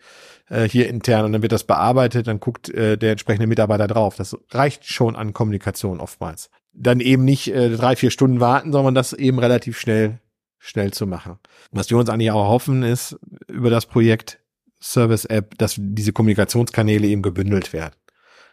[0.50, 4.16] äh, hier intern und dann wird das bearbeitet, dann guckt äh, der entsprechende Mitarbeiter drauf.
[4.16, 8.94] Das reicht schon an Kommunikation oftmals dann eben nicht äh, drei, vier Stunden warten, sondern
[8.94, 10.20] das eben relativ schnell,
[10.58, 11.38] schnell zu machen.
[11.72, 14.38] Was wir uns eigentlich auch hoffen, ist über das Projekt
[14.82, 17.94] Service App, dass diese Kommunikationskanäle eben gebündelt werden.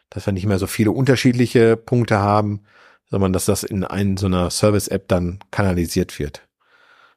[0.10, 2.64] Dass wir nicht mehr so viele unterschiedliche Punkte haben,
[3.10, 6.42] sondern dass das in ein, so einer Service App dann kanalisiert wird.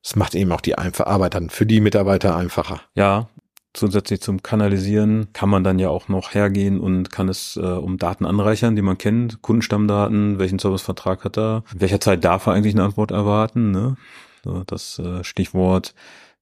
[0.02, 2.80] Das macht eben auch die Arbeit dann für die Mitarbeiter einfacher.
[2.94, 3.28] Ja,
[3.72, 7.98] Zusätzlich zum Kanalisieren kann man dann ja auch noch hergehen und kann es äh, um
[7.98, 12.74] Daten anreichern, die man kennt, Kundenstammdaten, welchen Servicevertrag hat er, welcher Zeit darf er eigentlich
[12.74, 13.96] eine Antwort erwarten, ne?
[14.42, 15.94] So, das äh, Stichwort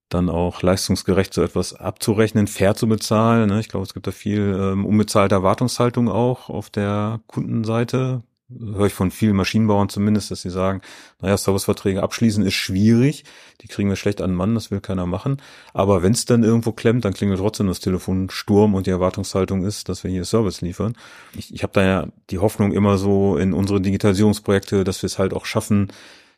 [0.09, 3.49] dann auch leistungsgerecht so etwas abzurechnen, fair zu bezahlen.
[3.49, 3.59] Ne?
[3.59, 8.93] Ich glaube, es gibt da viel ähm, unbezahlte Erwartungshaltung auch auf der Kundenseite, höre ich
[8.93, 10.81] von vielen Maschinenbauern zumindest, dass sie sagen,
[11.21, 13.23] naja, Serviceverträge abschließen ist schwierig,
[13.61, 15.37] die kriegen wir schlecht an den Mann, das will keiner machen.
[15.73, 19.63] Aber wenn es dann irgendwo klemmt, dann klingelt trotzdem das Telefon Sturm und die Erwartungshaltung
[19.63, 20.95] ist, dass wir hier Service liefern.
[21.37, 25.19] Ich, ich habe da ja die Hoffnung immer so in unsere Digitalisierungsprojekte, dass wir es
[25.19, 25.91] halt auch schaffen,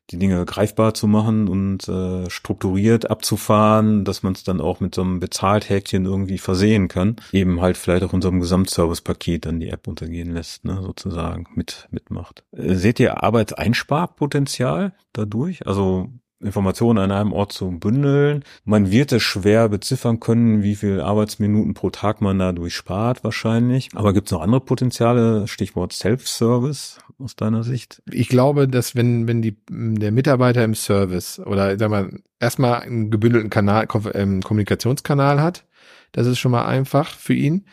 [0.10, 4.96] die Dinge greifbar zu machen und äh, strukturiert abzufahren, dass man es dann auch mit
[4.96, 7.16] so einem Bezahlt-Häkchen irgendwie versehen kann.
[7.32, 12.44] Eben halt vielleicht auch unserem Gesamtservice-Paket dann die App untergehen lässt, ne, sozusagen mit mitmacht.
[12.52, 15.66] Äh, seht ihr Arbeitseinsparpotenzial dadurch?
[15.66, 16.10] Also
[16.42, 18.44] Informationen an einem Ort zu bündeln.
[18.66, 23.90] Man wird es schwer beziffern können, wie viel Arbeitsminuten pro Tag man dadurch spart wahrscheinlich.
[23.94, 25.48] Aber gibt es noch andere Potenziale?
[25.48, 28.02] Stichwort Self-Service aus deiner Sicht?
[28.12, 33.12] Ich glaube, dass wenn, wenn die, der Mitarbeiter im Service oder sag mal, erstmal einen
[33.12, 35.66] gebündelten Kanal, ähm, Kommunikationskanal hat,
[36.12, 37.66] das ist schon mal einfach für ihn.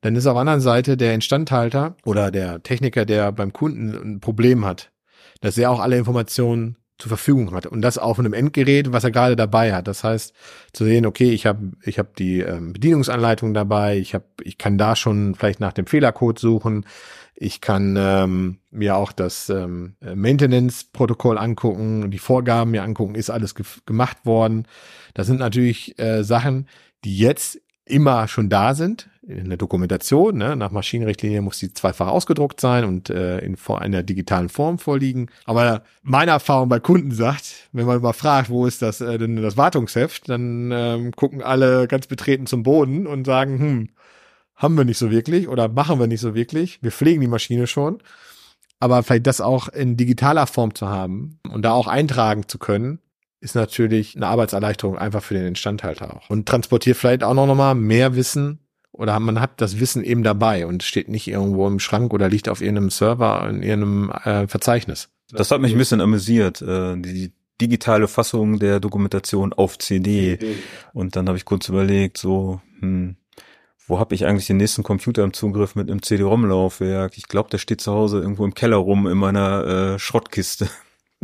[0.00, 4.20] Dann ist auf der anderen Seite der Instandhalter oder der Techniker, der beim Kunden ein
[4.20, 4.92] Problem hat,
[5.40, 9.10] dass er auch alle Informationen zur Verfügung hat und das auf einem Endgerät, was er
[9.10, 9.88] gerade dabei hat.
[9.88, 10.32] Das heißt,
[10.72, 14.78] zu sehen, okay, ich habe ich hab die ähm, Bedienungsanleitung dabei, ich habe ich kann
[14.78, 16.86] da schon vielleicht nach dem Fehlercode suchen,
[17.36, 23.54] ich kann ähm, mir auch das ähm, Maintenance-Protokoll angucken, die Vorgaben mir angucken, ist alles
[23.54, 24.66] ge gemacht worden.
[25.14, 26.68] Das sind natürlich äh, Sachen,
[27.04, 30.56] die jetzt immer schon da sind in der Dokumentation, ne?
[30.56, 35.28] nach Maschinenrichtlinie muss die zweifach ausgedruckt sein und äh, in einer digitalen Form vorliegen.
[35.44, 39.36] Aber meine Erfahrung bei Kunden sagt, wenn man mal fragt, wo ist das äh, denn
[39.36, 43.88] das Wartungsheft, dann ähm, gucken alle ganz betreten zum Boden und sagen, hm,
[44.64, 46.82] haben wir nicht so wirklich oder machen wir nicht so wirklich.
[46.82, 47.98] Wir pflegen die Maschine schon.
[48.80, 52.98] Aber vielleicht das auch in digitaler Form zu haben und da auch eintragen zu können,
[53.40, 56.28] ist natürlich eine Arbeitserleichterung einfach für den Instandhalter auch.
[56.28, 58.58] Und transportiert vielleicht auch noch mal mehr Wissen
[58.90, 62.48] oder man hat das Wissen eben dabei und steht nicht irgendwo im Schrank oder liegt
[62.48, 65.08] auf irgendeinem Server in irgendeinem äh, Verzeichnis.
[65.30, 70.38] Das hat mich ein bisschen amüsiert, äh, die digitale Fassung der Dokumentation auf CD.
[70.92, 73.16] Und dann habe ich kurz überlegt, so, hm,
[73.86, 77.16] wo habe ich eigentlich den nächsten Computer im Zugriff mit einem CD-ROM-Laufwerk?
[77.16, 80.68] Ich glaube, der steht zu Hause irgendwo im Keller rum in meiner äh, Schrottkiste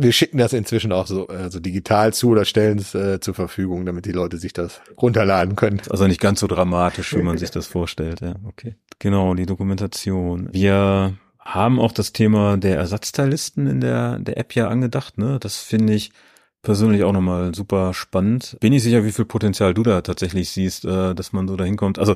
[0.03, 3.33] wir schicken das inzwischen auch so, äh, so digital zu oder stellen es äh, zur
[3.33, 5.81] Verfügung, damit die Leute sich das runterladen können.
[5.89, 8.21] Also nicht ganz so dramatisch, wie man sich das vorstellt.
[8.21, 8.75] Ja, okay.
[8.99, 10.49] Genau, die Dokumentation.
[10.51, 15.17] Wir haben auch das Thema der Ersatzteillisten in der, der App ja angedacht.
[15.17, 15.37] Ne?
[15.39, 16.11] Das finde ich
[16.61, 18.57] persönlich auch nochmal super spannend.
[18.59, 21.77] Bin ich sicher, wie viel Potenzial du da tatsächlich siehst, äh, dass man so dahin
[21.77, 21.99] kommt.
[21.99, 22.15] Also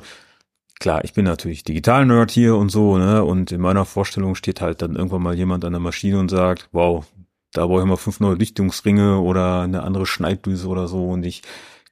[0.79, 3.23] klar, ich bin natürlich Digital-Nerd hier und so, ne?
[3.23, 6.69] Und in meiner Vorstellung steht halt dann irgendwann mal jemand an der Maschine und sagt,
[6.71, 7.05] wow,
[7.53, 11.41] da brauche ich mal fünf neue Lichtungsringe oder eine andere Schneiddüse oder so und ich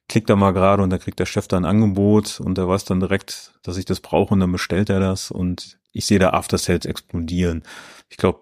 [0.09, 2.85] klick da mal gerade und da kriegt der Chef dann ein Angebot und der weiß
[2.85, 6.31] dann direkt, dass ich das brauche und dann bestellt er das und ich sehe da
[6.31, 7.63] After Sales explodieren.
[8.09, 8.41] Ich glaube,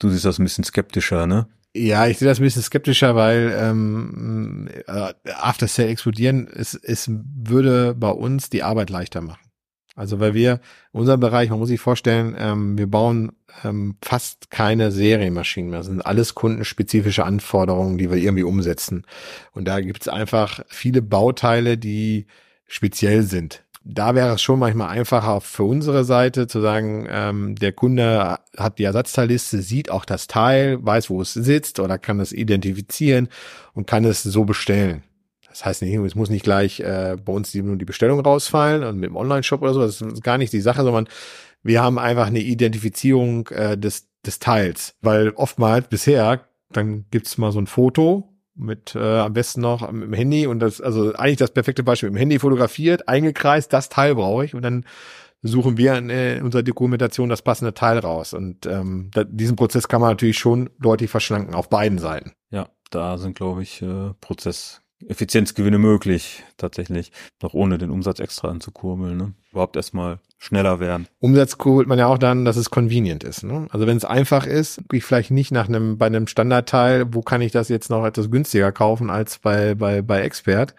[0.00, 1.46] du siehst das ein bisschen skeptischer, ne?
[1.76, 7.10] Ja, ich sehe das ein bisschen skeptischer, weil ähm, äh, After Sale explodieren, es, es
[7.10, 9.43] würde bei uns die Arbeit leichter machen.
[9.96, 10.60] Also weil wir,
[10.92, 15.80] unser Bereich, man muss sich vorstellen, ähm, wir bauen ähm, fast keine Serienmaschinen mehr.
[15.80, 19.06] Das sind alles kundenspezifische Anforderungen, die wir irgendwie umsetzen.
[19.52, 22.26] Und da gibt es einfach viele Bauteile, die
[22.66, 23.62] speziell sind.
[23.86, 28.78] Da wäre es schon manchmal einfacher für unsere Seite zu sagen, ähm, der Kunde hat
[28.78, 33.28] die Ersatzteilliste, sieht auch das Teil, weiß, wo es sitzt oder kann es identifizieren
[33.74, 35.02] und kann es so bestellen.
[35.54, 38.82] Das heißt nicht, es muss nicht gleich äh, bei uns die, nur die Bestellung rausfallen
[38.82, 39.82] und mit dem Online-Shop oder so.
[39.82, 41.06] Das ist gar nicht die Sache, sondern
[41.62, 44.96] wir haben einfach eine Identifizierung äh, des, des Teils.
[45.00, 46.40] Weil oftmals bisher,
[46.72, 50.58] dann gibt's mal so ein Foto mit äh, am besten noch mit dem Handy und
[50.58, 54.56] das, also eigentlich das perfekte Beispiel, mit dem Handy fotografiert, eingekreist, das Teil brauche ich
[54.56, 54.84] und dann
[55.42, 58.34] suchen wir in, äh, in unserer Dokumentation das passende Teil raus.
[58.34, 62.32] Und ähm, da, diesen Prozess kann man natürlich schon deutlich verschlanken auf beiden Seiten.
[62.50, 68.48] Ja, da sind, glaube ich, äh, Prozess Effizienzgewinne möglich, tatsächlich, noch ohne den Umsatz extra
[68.48, 69.16] anzukurbeln.
[69.16, 69.34] Ne?
[69.52, 71.08] Überhaupt erstmal schneller werden.
[71.20, 73.42] Umsatz kurbelt man ja auch dann, dass es convenient ist.
[73.42, 73.66] Ne?
[73.70, 77.22] Also wenn es einfach ist, gehe ich vielleicht nicht nach einem, bei einem Standardteil, wo
[77.22, 80.74] kann ich das jetzt noch etwas günstiger kaufen als bei, bei, bei Expert,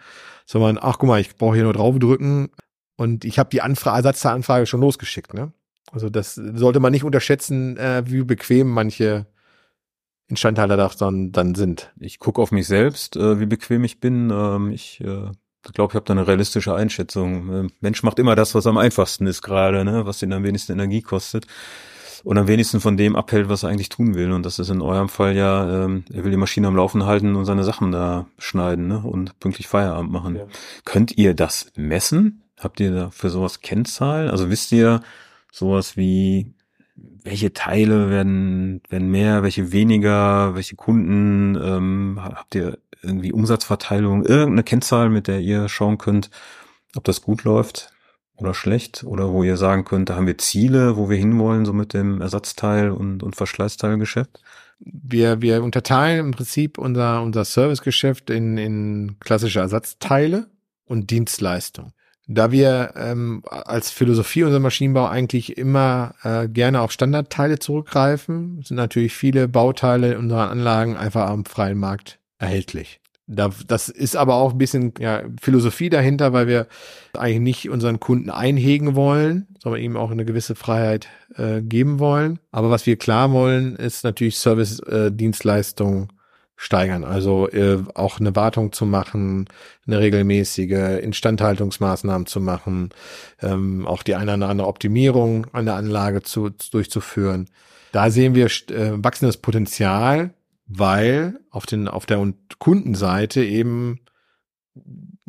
[0.46, 2.48] sondern, ach guck mal, ich brauche hier nur draufdrücken
[2.96, 5.34] und ich habe die Anfrage, Ersatzteilanfrage schon losgeschickt.
[5.34, 5.52] Ne?
[5.92, 9.26] Also das sollte man nicht unterschätzen, äh, wie bequem manche
[10.28, 11.92] Instandhalter dann, dann sind.
[12.00, 14.30] Ich gucke auf mich selbst, äh, wie bequem ich bin.
[14.30, 15.30] Ähm, ich äh,
[15.72, 17.66] glaube, ich habe da eine realistische Einschätzung.
[17.66, 20.06] Äh, Mensch macht immer das, was am einfachsten ist gerade, ne?
[20.06, 21.46] was ihn am wenigsten Energie kostet
[22.24, 24.32] und am wenigsten von dem abhält, was er eigentlich tun will.
[24.32, 27.36] Und das ist in eurem Fall ja, ähm, er will die Maschine am Laufen halten
[27.36, 28.98] und seine Sachen da schneiden ne?
[28.98, 30.34] und pünktlich Feierabend machen.
[30.34, 30.46] Ja.
[30.84, 32.42] Könnt ihr das messen?
[32.58, 34.28] Habt ihr da für sowas Kennzahlen?
[34.28, 35.02] Also wisst ihr
[35.52, 36.55] sowas wie
[36.96, 44.64] welche Teile werden, werden mehr, welche weniger, welche Kunden, ähm, habt ihr irgendwie Umsatzverteilung, irgendeine
[44.64, 46.30] Kennzahl, mit der ihr schauen könnt,
[46.94, 47.92] ob das gut läuft
[48.36, 51.72] oder schlecht oder wo ihr sagen könnt, da haben wir Ziele, wo wir hinwollen, so
[51.72, 54.40] mit dem Ersatzteil und, und Verschleißteilgeschäft?
[54.78, 60.48] Wir, wir unterteilen im Prinzip unser, unser Servicegeschäft in, in klassische Ersatzteile
[60.84, 61.92] und Dienstleistung.
[62.28, 68.76] Da wir ähm, als Philosophie unser Maschinenbau eigentlich immer äh, gerne auf Standardteile zurückgreifen, sind
[68.76, 73.00] natürlich viele Bauteile unserer Anlagen einfach am freien Markt erhältlich.
[73.28, 76.66] Da, das ist aber auch ein bisschen ja, Philosophie dahinter, weil wir
[77.14, 82.38] eigentlich nicht unseren Kunden einhegen wollen, sondern ihm auch eine gewisse Freiheit äh, geben wollen.
[82.52, 86.15] Aber was wir klar wollen, ist natürlich Service-Dienstleistungen äh,
[86.56, 87.04] steigern.
[87.04, 89.46] Also äh, auch eine Wartung zu machen,
[89.86, 92.90] eine regelmäßige Instandhaltungsmaßnahmen zu machen,
[93.42, 97.48] ähm, auch die eine oder andere Optimierung an der Anlage zu, durchzuführen.
[97.92, 100.34] Da sehen wir äh, wachsendes Potenzial,
[100.66, 104.00] weil auf den auf der Kundenseite eben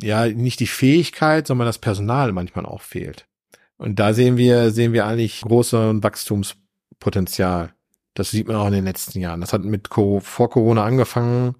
[0.00, 3.26] ja nicht die Fähigkeit, sondern das Personal manchmal auch fehlt.
[3.76, 7.74] Und da sehen wir sehen wir eigentlich große Wachstumspotenzial.
[8.18, 9.40] Das sieht man auch in den letzten Jahren.
[9.40, 11.54] Das hat mit Co vor Corona angefangen,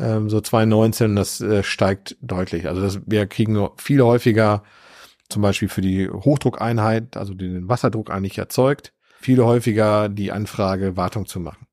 [0.00, 2.66] ähm, so 2019, das äh, steigt deutlich.
[2.66, 4.64] Also das, wir kriegen viel häufiger
[5.28, 11.26] zum Beispiel für die Hochdruckeinheit, also den Wasserdruck eigentlich erzeugt, viel häufiger die Anfrage, Wartung
[11.26, 11.68] zu machen.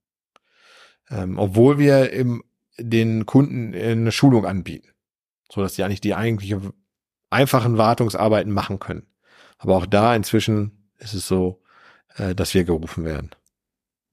[1.10, 2.44] Ähm, obwohl wir im,
[2.78, 4.90] den Kunden eine Schulung anbieten,
[5.52, 6.62] so dass sie eigentlich die eigentliche
[7.32, 9.08] einfachen Wartungsarbeiten machen können.
[9.58, 11.64] Aber auch da inzwischen ist es so,
[12.16, 13.32] äh, dass wir gerufen werden.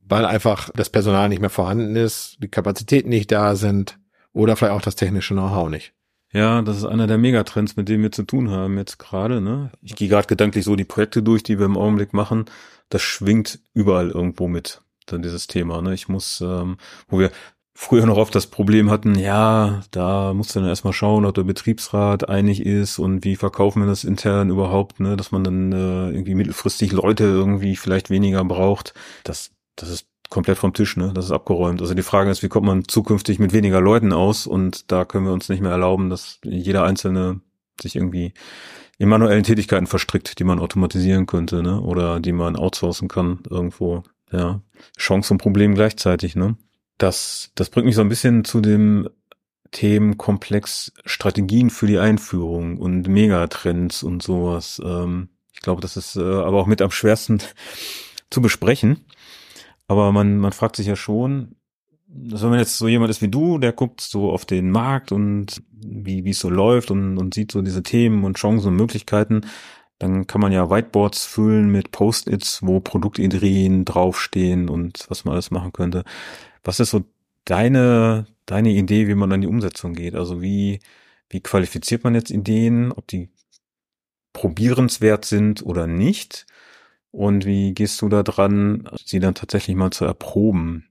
[0.09, 3.99] Weil einfach das Personal nicht mehr vorhanden ist, die Kapazitäten nicht da sind
[4.33, 5.93] oder vielleicht auch das technische Know-how nicht.
[6.33, 9.41] Ja, das ist einer der Megatrends, mit denen wir zu tun haben jetzt gerade.
[9.41, 9.71] Ne?
[9.81, 12.45] Ich gehe gerade gedanklich so die Projekte durch, die wir im Augenblick machen.
[12.89, 15.81] Das schwingt überall irgendwo mit, dann dieses Thema.
[15.83, 15.95] Ne?
[15.95, 16.77] Ich muss, ähm,
[17.09, 17.31] wo wir
[17.75, 21.45] früher noch oft das Problem hatten, ja, da musst du dann erstmal schauen, ob der
[21.45, 26.11] Betriebsrat einig ist und wie verkaufen wir das intern überhaupt, ne, dass man dann äh,
[26.11, 28.95] irgendwie mittelfristig Leute irgendwie vielleicht weniger braucht.
[29.25, 31.13] Das, das ist komplett vom Tisch, ne?
[31.15, 31.81] Das ist abgeräumt.
[31.81, 34.47] Also die Frage ist, wie kommt man zukünftig mit weniger Leuten aus?
[34.47, 37.41] Und da können wir uns nicht mehr erlauben, dass jeder Einzelne
[37.81, 38.33] sich irgendwie
[38.99, 41.81] in manuellen Tätigkeiten verstrickt, die man automatisieren könnte, ne?
[41.81, 44.03] Oder die man outsourcen kann irgendwo.
[44.33, 44.61] Ja.
[44.99, 46.57] Chance und Problem gleichzeitig, ne?
[46.99, 49.09] Das, das bringt mich so ein bisschen zu dem
[49.71, 54.81] Themenkomplex Strategien für die Einführung und Megatrends und sowas.
[54.85, 57.43] Ähm, ich glaube, das ist äh, aber auch mit am schwersten
[58.31, 59.05] zu besprechen.
[59.89, 61.57] Aber man, man fragt sich ja schon,
[62.09, 65.13] dass wenn man jetzt so jemand ist wie du, der guckt so auf den Markt
[65.13, 68.77] und wie wie es so läuft und, und sieht so diese Themen und Chancen und
[68.77, 69.43] Möglichkeiten,
[69.99, 75.51] dann kann man ja Whiteboards füllen mit Post-its, wo Produktideen draufstehen und was man alles
[75.51, 76.05] machen könnte.
[76.63, 77.05] Was ist so
[77.45, 80.15] deine, deine Idee, wie man an die Umsetzung geht?
[80.15, 80.81] Also wie,
[81.31, 83.31] wie qualifiziert man jetzt Ideen, ob die
[84.33, 86.47] probierenswert sind oder nicht?
[87.17, 90.85] Und wie gehst du da dran, sie dann tatsächlich mal zu erproben?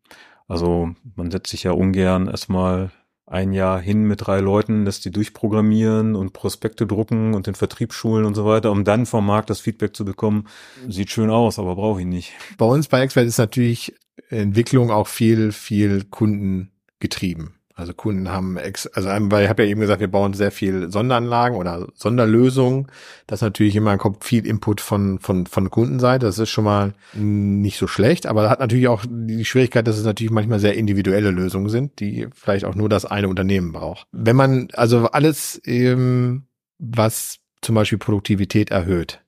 [0.47, 2.89] Also man setzt sich ja ungern erstmal
[3.27, 7.93] ein Jahr hin mit drei Leuten, lässt die durchprogrammieren und Prospekte drucken und den Vertrieb
[7.93, 10.47] schulen und so weiter, um dann vom Markt das Feedback zu bekommen.
[10.87, 12.33] Sieht schön aus, aber brauche ich nicht.
[12.57, 13.93] Bei uns bei Expert ist natürlich
[14.29, 17.53] Entwicklung auch viel, viel Kunden getrieben.
[17.77, 20.89] Also Kunden haben, ex, also weil ich habe ja eben gesagt, wir bauen sehr viel
[20.89, 22.87] Sonderanlagen oder Sonderlösungen.
[23.27, 26.25] Das natürlich immer kommt viel Input von von von Kundenseite.
[26.25, 30.05] Das ist schon mal nicht so schlecht, aber hat natürlich auch die Schwierigkeit, dass es
[30.05, 34.07] natürlich manchmal sehr individuelle Lösungen sind, die vielleicht auch nur das eine Unternehmen braucht.
[34.13, 36.43] Wenn man also alles, ähm,
[36.77, 39.19] was zum Beispiel Produktivität erhöht,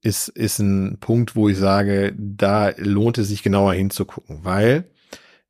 [0.00, 4.90] ist ist ein Punkt, wo ich sage, da lohnt es sich genauer hinzugucken, weil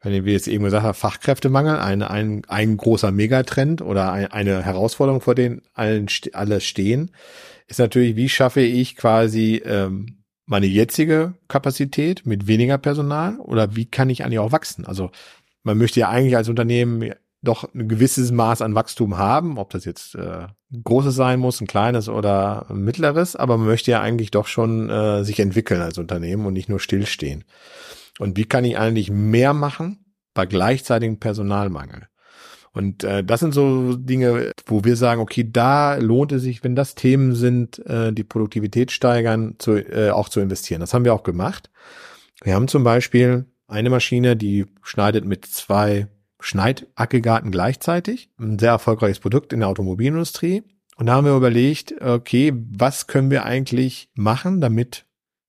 [0.02, 4.62] wenn wir jetzt eben gesagt haben, Fachkräftemangel, ein, ein, ein großer Megatrend oder ein, eine
[4.62, 7.12] Herausforderung, vor denen allen alle stehen,
[7.68, 13.86] ist natürlich, wie schaffe ich quasi ähm, meine jetzige Kapazität mit weniger Personal oder wie
[13.86, 14.84] kann ich eigentlich auch wachsen?
[14.84, 15.10] Also
[15.62, 17.12] man möchte ja eigentlich als Unternehmen
[17.42, 20.46] doch ein gewisses Maß an Wachstum haben, ob das jetzt äh,
[20.82, 24.90] großes sein muss, ein kleines oder ein mittleres, aber man möchte ja eigentlich doch schon
[24.90, 27.44] äh, sich entwickeln als Unternehmen und nicht nur stillstehen.
[28.18, 32.08] Und wie kann ich eigentlich mehr machen bei gleichzeitigem Personalmangel?
[32.72, 36.74] Und äh, das sind so Dinge, wo wir sagen, okay, da lohnt es sich, wenn
[36.74, 40.80] das Themen sind, äh, die Produktivität steigern, zu, äh, auch zu investieren.
[40.80, 41.70] Das haben wir auch gemacht.
[42.42, 46.08] Wir haben zum Beispiel eine Maschine, die schneidet mit zwei
[46.40, 48.30] Schneidaggregaten gleichzeitig.
[48.38, 50.62] Ein sehr erfolgreiches Produkt in der Automobilindustrie.
[50.96, 55.04] Und da haben wir überlegt, okay, was können wir eigentlich machen, damit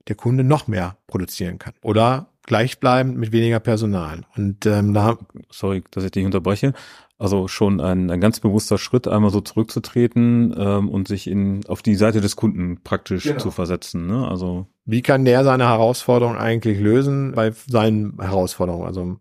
[0.07, 1.73] der Kunde noch mehr produzieren kann?
[1.81, 4.21] Oder gleichbleibend mit weniger Personal.
[4.35, 5.17] Und ähm, da
[5.49, 6.73] sorry, dass ich dich unterbreche.
[7.17, 11.81] Also schon ein, ein ganz bewusster Schritt, einmal so zurückzutreten ähm, und sich in auf
[11.81, 13.39] die Seite des Kunden praktisch genau.
[13.39, 14.07] zu versetzen.
[14.07, 14.27] Ne?
[14.27, 19.19] Also wie kann der seine Herausforderung eigentlich lösen bei seinen Herausforderungen, also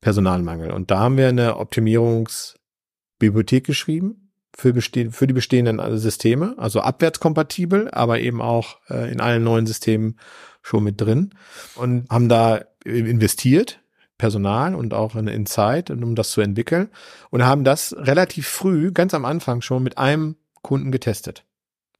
[0.00, 0.72] Personalmangel?
[0.72, 7.90] Und da haben wir eine Optimierungsbibliothek geschrieben für, beste für die bestehenden Systeme, also abwärtskompatibel,
[7.92, 10.18] aber eben auch äh, in allen neuen Systemen
[10.68, 11.30] schon mit drin
[11.74, 13.80] und haben da investiert,
[14.18, 16.88] Personal und auch in, in Zeit, um das zu entwickeln
[17.30, 21.44] und haben das relativ früh, ganz am Anfang schon mit einem Kunden getestet.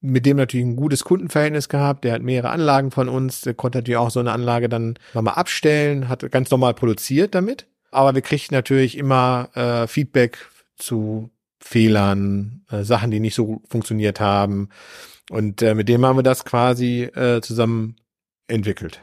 [0.01, 3.79] Mit dem natürlich ein gutes Kundenverhältnis gehabt, der hat mehrere Anlagen von uns, der konnte
[3.79, 7.67] natürlich auch so eine Anlage dann nochmal abstellen, hat ganz normal produziert damit.
[7.91, 10.39] Aber wir kriegten natürlich immer äh, Feedback
[10.77, 14.69] zu Fehlern, äh, Sachen, die nicht so funktioniert haben.
[15.31, 17.97] Und äh, mit dem haben wir das quasi äh, zusammen
[18.49, 19.03] entwickelt.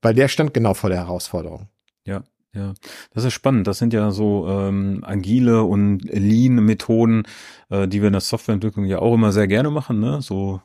[0.00, 1.68] Weil der stand genau vor der Herausforderung.
[2.04, 2.22] Ja,
[2.54, 2.74] ja.
[3.12, 3.66] Das ist spannend.
[3.66, 7.24] Das sind ja so ähm, agile und Lean-Methoden,
[7.70, 10.22] äh, die wir in der Softwareentwicklung ja auch immer sehr gerne machen, ne?
[10.22, 10.62] So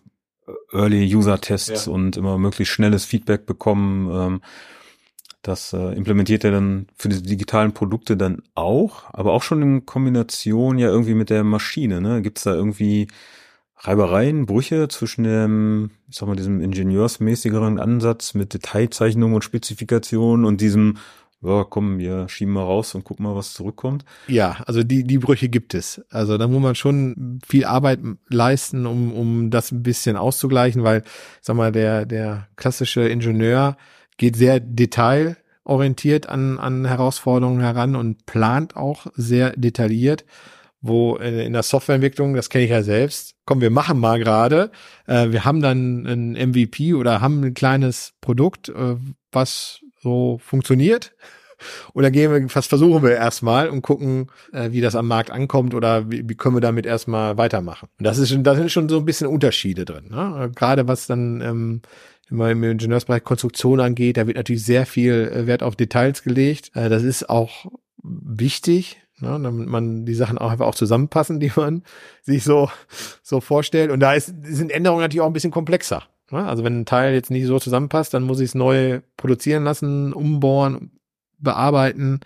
[0.71, 1.91] Early User Tests ja.
[1.91, 4.09] und immer möglichst schnelles Feedback bekommen.
[4.11, 4.41] Ähm,
[5.41, 9.85] das äh, implementiert er dann für die digitalen Produkte dann auch, aber auch schon in
[9.85, 11.99] Kombination ja irgendwie mit der Maschine.
[11.99, 12.21] Ne?
[12.21, 13.07] Gibt es da irgendwie
[13.85, 20.61] Reibereien, Brüche zwischen dem, ich sag mal, diesem ingenieursmäßigeren Ansatz mit Detailzeichnung und Spezifikation und
[20.61, 20.97] diesem,
[21.41, 24.05] ja, komm, wir schieben mal raus und gucken mal, was zurückkommt.
[24.27, 26.01] Ja, also die, die Brüche gibt es.
[26.09, 31.03] Also da muss man schon viel Arbeit leisten, um, um das ein bisschen auszugleichen, weil,
[31.41, 33.75] sag mal, der, der klassische Ingenieur
[34.15, 40.23] geht sehr detailorientiert an, an Herausforderungen heran und plant auch sehr detailliert
[40.83, 44.69] wo in der Softwareentwicklung, das kenne ich ja selbst, komm, wir machen mal gerade,
[45.07, 48.97] äh, wir haben dann ein MVP oder haben ein kleines Produkt, äh,
[49.31, 51.15] was so funktioniert.
[51.93, 55.73] Oder gehen wir, was versuchen wir erstmal und gucken, äh, wie das am Markt ankommt
[55.73, 57.87] oder wie, wie können wir damit erstmal weitermachen.
[57.97, 60.09] Und das ist schon, da sind schon so ein bisschen Unterschiede drin.
[60.09, 60.51] Ne?
[60.53, 61.81] Gerade was dann ähm,
[62.29, 66.71] im Ingenieursbereich Konstruktion angeht, da wird natürlich sehr viel äh, Wert auf Details gelegt.
[66.75, 67.71] Äh, das ist auch
[68.03, 71.83] wichtig, ne, damit man die Sachen auch einfach auch zusammenpassen, die man
[72.21, 72.69] sich so,
[73.21, 73.91] so vorstellt.
[73.91, 76.03] Und da ist, sind Änderungen natürlich auch ein bisschen komplexer.
[76.31, 76.45] Ne?
[76.45, 80.13] Also wenn ein Teil jetzt nicht so zusammenpasst, dann muss ich es neu produzieren lassen,
[80.13, 80.91] umbohren,
[81.37, 82.21] bearbeiten.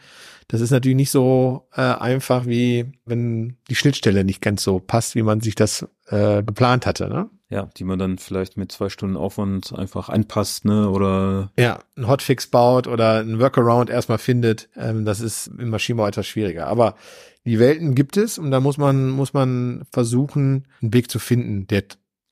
[0.47, 5.15] Das ist natürlich nicht so äh, einfach, wie wenn die Schnittstelle nicht ganz so passt,
[5.15, 7.09] wie man sich das äh, geplant hatte.
[7.09, 7.29] Ne?
[7.49, 10.89] Ja, die man dann vielleicht mit zwei Stunden Aufwand einfach anpasst, ne?
[10.89, 14.67] Oder ja, ein Hotfix baut oder ein Workaround erstmal findet.
[14.75, 16.67] Ähm, das ist im Maschinenbau etwas schwieriger.
[16.67, 16.95] Aber
[17.45, 21.67] die Welten gibt es und da muss man, muss man versuchen, einen Weg zu finden,
[21.67, 21.83] der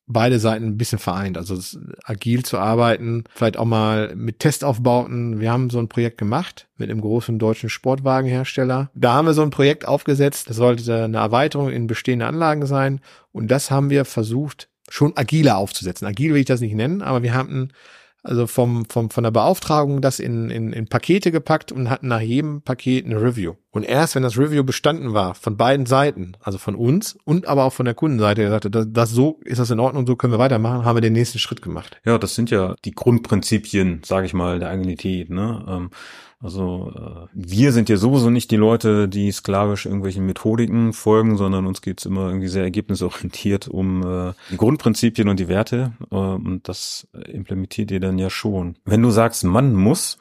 [0.08, 1.38] beide Seiten ein bisschen vereint.
[1.38, 1.58] Also
[2.04, 5.40] agil zu arbeiten, vielleicht auch mal mit Testaufbauten.
[5.40, 8.92] Wir haben so ein Projekt gemacht mit einem großen deutschen Sportwagenhersteller.
[8.94, 10.50] Da haben wir so ein Projekt aufgesetzt.
[10.50, 13.00] Das sollte eine Erweiterung in bestehende Anlagen sein.
[13.32, 16.08] Und das haben wir versucht, schon agiler aufzusetzen.
[16.08, 17.70] Agil will ich das nicht nennen, aber wir haben
[18.26, 22.22] also vom, vom, von der Beauftragung das in, in, in Pakete gepackt und hatten nach
[22.22, 23.54] jedem Paket eine Review.
[23.70, 27.66] Und erst wenn das Review bestanden war, von beiden Seiten, also von uns und aber
[27.66, 30.34] auch von der Kundenseite, der sagte, das, das so ist das in Ordnung, so können
[30.34, 32.02] wir weitermachen, haben wir den nächsten Schritt gemacht.
[32.04, 35.30] Ja, das sind ja die Grundprinzipien, sage ich mal, der Agilität.
[35.30, 35.64] Ne?
[35.68, 35.90] Ähm,
[36.40, 41.66] also äh, wir sind ja sowieso nicht die Leute, die sklavisch irgendwelchen Methodiken folgen, sondern
[41.66, 45.94] uns geht's immer irgendwie sehr ergebnisorientiert um äh, die Grundprinzipien und die Werte.
[46.12, 48.76] Äh, und das implementiert ihr dann ja schon.
[48.86, 50.18] Wenn du sagst, man muss,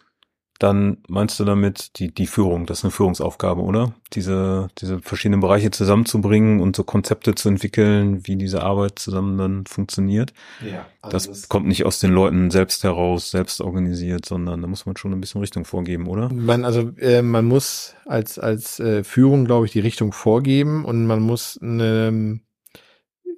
[0.60, 3.92] dann meinst du damit die, die Führung, das ist eine Führungsaufgabe, oder?
[4.12, 9.66] Diese, diese verschiedenen Bereiche zusammenzubringen und so Konzepte zu entwickeln, wie diese Arbeit zusammen dann
[9.66, 10.32] funktioniert.
[10.64, 14.68] Ja, also das, das, kommt nicht aus den Leuten selbst heraus, selbst organisiert, sondern da
[14.68, 16.32] muss man schon ein bisschen Richtung vorgeben, oder?
[16.32, 21.06] Man, also äh, man muss als, als äh, Führung, glaube ich, die Richtung vorgeben und
[21.06, 22.40] man muss eine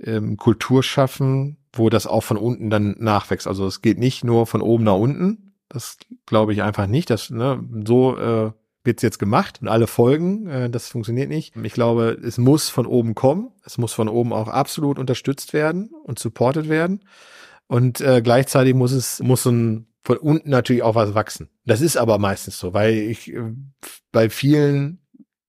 [0.04, 3.46] ähm, Kultur schaffen, wo das auch von unten dann nachwächst.
[3.46, 7.10] Also es geht nicht nur von oben nach unten, das glaube ich einfach nicht.
[7.10, 8.52] Das, ne, so äh,
[8.86, 10.46] wird's jetzt gemacht und alle folgen.
[10.46, 11.54] Äh, das funktioniert nicht.
[11.56, 13.50] Ich glaube, es muss von oben kommen.
[13.64, 17.00] Es muss von oben auch absolut unterstützt werden und supported werden.
[17.66, 21.50] Und äh, gleichzeitig muss es, muss so ein, von unten natürlich auch was wachsen.
[21.64, 23.52] Das ist aber meistens so, weil ich äh,
[24.12, 25.00] bei vielen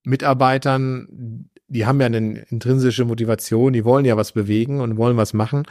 [0.03, 5.33] Mitarbeitern, die haben ja eine intrinsische Motivation, die wollen ja was bewegen und wollen was
[5.33, 5.63] machen.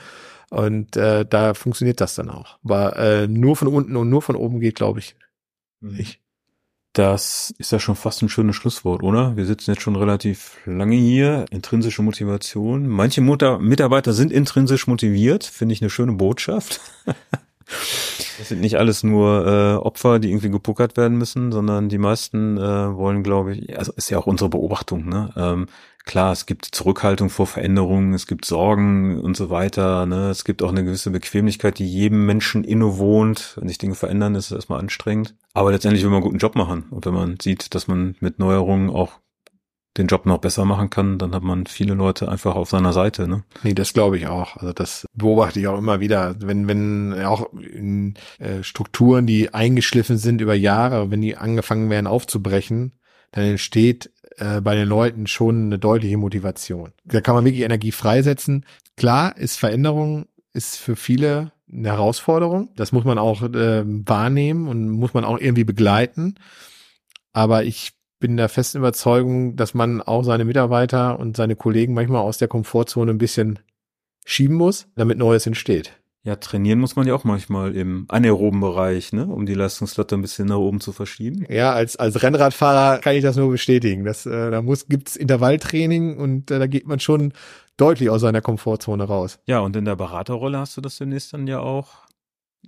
[0.51, 2.59] Und äh, da funktioniert das dann auch.
[2.65, 5.17] Aber äh, nur von unten und nur von oben geht, glaube ich,
[5.81, 5.97] mhm.
[5.97, 6.21] nicht.
[6.93, 9.37] Das ist ja schon fast ein schönes Schlusswort, oder?
[9.37, 11.45] Wir sitzen jetzt schon relativ lange hier.
[11.51, 12.89] Intrinsische Motivation.
[12.89, 16.81] Manche Mutter Mitarbeiter sind intrinsisch motiviert, finde ich eine schöne Botschaft.
[18.39, 22.57] Das sind nicht alles nur äh, Opfer, die irgendwie gepuckert werden müssen, sondern die meisten
[22.57, 25.31] äh, wollen, glaube ich, also ist ja auch unsere Beobachtung, ne?
[25.37, 25.67] Ähm,
[26.07, 30.07] klar, es gibt Zurückhaltung vor Veränderungen, es gibt Sorgen und so weiter.
[30.07, 30.31] Ne?
[30.31, 33.57] Es gibt auch eine gewisse Bequemlichkeit, die jedem Menschen innewohnt.
[33.59, 35.35] Wenn sich Dinge verändern, ist es erstmal anstrengend.
[35.53, 36.87] Aber letztendlich will man einen guten Job machen.
[36.91, 39.21] Und wenn man sieht, dass man mit Neuerungen auch
[39.99, 43.27] den Job noch besser machen kann, dann hat man viele Leute einfach auf seiner Seite.
[43.27, 43.45] Ne?
[43.63, 44.57] Nee, das glaube ich auch.
[44.57, 46.37] Also das beobachte ich auch immer wieder.
[46.39, 52.07] Wenn, wenn auch in äh, Strukturen, die eingeschliffen sind über Jahre, wenn die angefangen werden
[52.07, 52.93] aufzubrechen,
[53.33, 56.93] dann entsteht äh, bei den Leuten schon eine deutliche Motivation.
[57.05, 58.65] Da kann man wirklich Energie freisetzen.
[58.97, 62.71] Klar ist Veränderung ist für viele eine Herausforderung.
[62.77, 66.37] Das muss man auch äh, wahrnehmen und muss man auch irgendwie begleiten.
[67.33, 72.23] Aber ich bin der festen Überzeugung, dass man auch seine Mitarbeiter und seine Kollegen manchmal
[72.23, 73.59] aus der Komfortzone ein bisschen
[74.25, 75.93] schieben muss, damit Neues entsteht.
[76.27, 80.23] Ja, trainieren muss man ja auch manchmal im anaeroben Bereich, ne, um die Leistungslatte ein
[80.23, 81.47] bisschen nach oben zu verschieben.
[81.49, 84.05] Ja, als als Rennradfahrer kann ich das nur bestätigen.
[84.05, 87.33] Das, äh, da muss gibt's Intervalltraining und äh, da geht man schon
[87.77, 89.39] deutlich aus seiner Komfortzone raus.
[89.47, 92.07] Ja, und in der Beraterrolle hast du das demnächst dann ja auch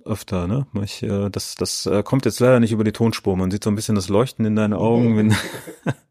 [0.05, 0.69] öfter, ne?
[0.85, 3.37] Ich, äh, das das äh, kommt jetzt leider nicht über die Tonspur.
[3.37, 5.35] Man sieht so ein bisschen das Leuchten in deinen Augen, wenn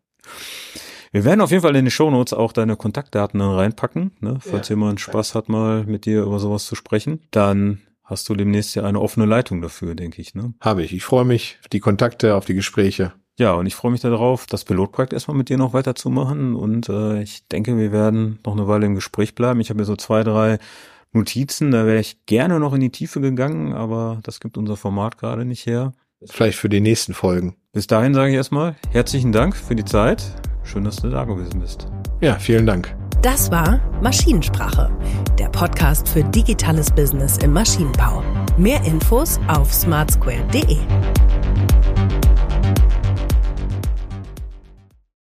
[1.12, 4.38] Wir werden auf jeden Fall in die Shownotes auch deine Kontaktdaten dann reinpacken, ne?
[4.40, 7.22] falls ja, jemand Spaß hat, mal mit dir über sowas zu sprechen.
[7.32, 10.36] Dann hast du demnächst ja eine offene Leitung dafür, denke ich.
[10.36, 10.54] Ne?
[10.62, 10.94] Habe ich.
[10.94, 13.14] Ich freue mich auf die Kontakte, auf die Gespräche.
[13.40, 16.56] Ja, und ich freue mich darauf, das Pilotprojekt erstmal mit dir noch weiterzumachen.
[16.56, 19.60] Und äh, ich denke, wir werden noch eine Weile im Gespräch bleiben.
[19.60, 20.58] Ich habe hier so zwei, drei
[21.14, 25.18] Notizen, da wäre ich gerne noch in die Tiefe gegangen, aber das gibt unser Format
[25.18, 25.94] gerade nicht her.
[26.26, 27.56] Vielleicht für die nächsten Folgen.
[27.74, 30.24] Bis dahin sage ich erstmal herzlichen Dank für die Zeit.
[30.68, 31.88] Schön, dass du da gewesen bist.
[32.20, 32.94] Ja, vielen Dank.
[33.22, 34.92] Das war Maschinensprache,
[35.40, 38.22] der Podcast für digitales Business im Maschinenbau.
[38.58, 40.78] Mehr Infos auf smartsquare.de.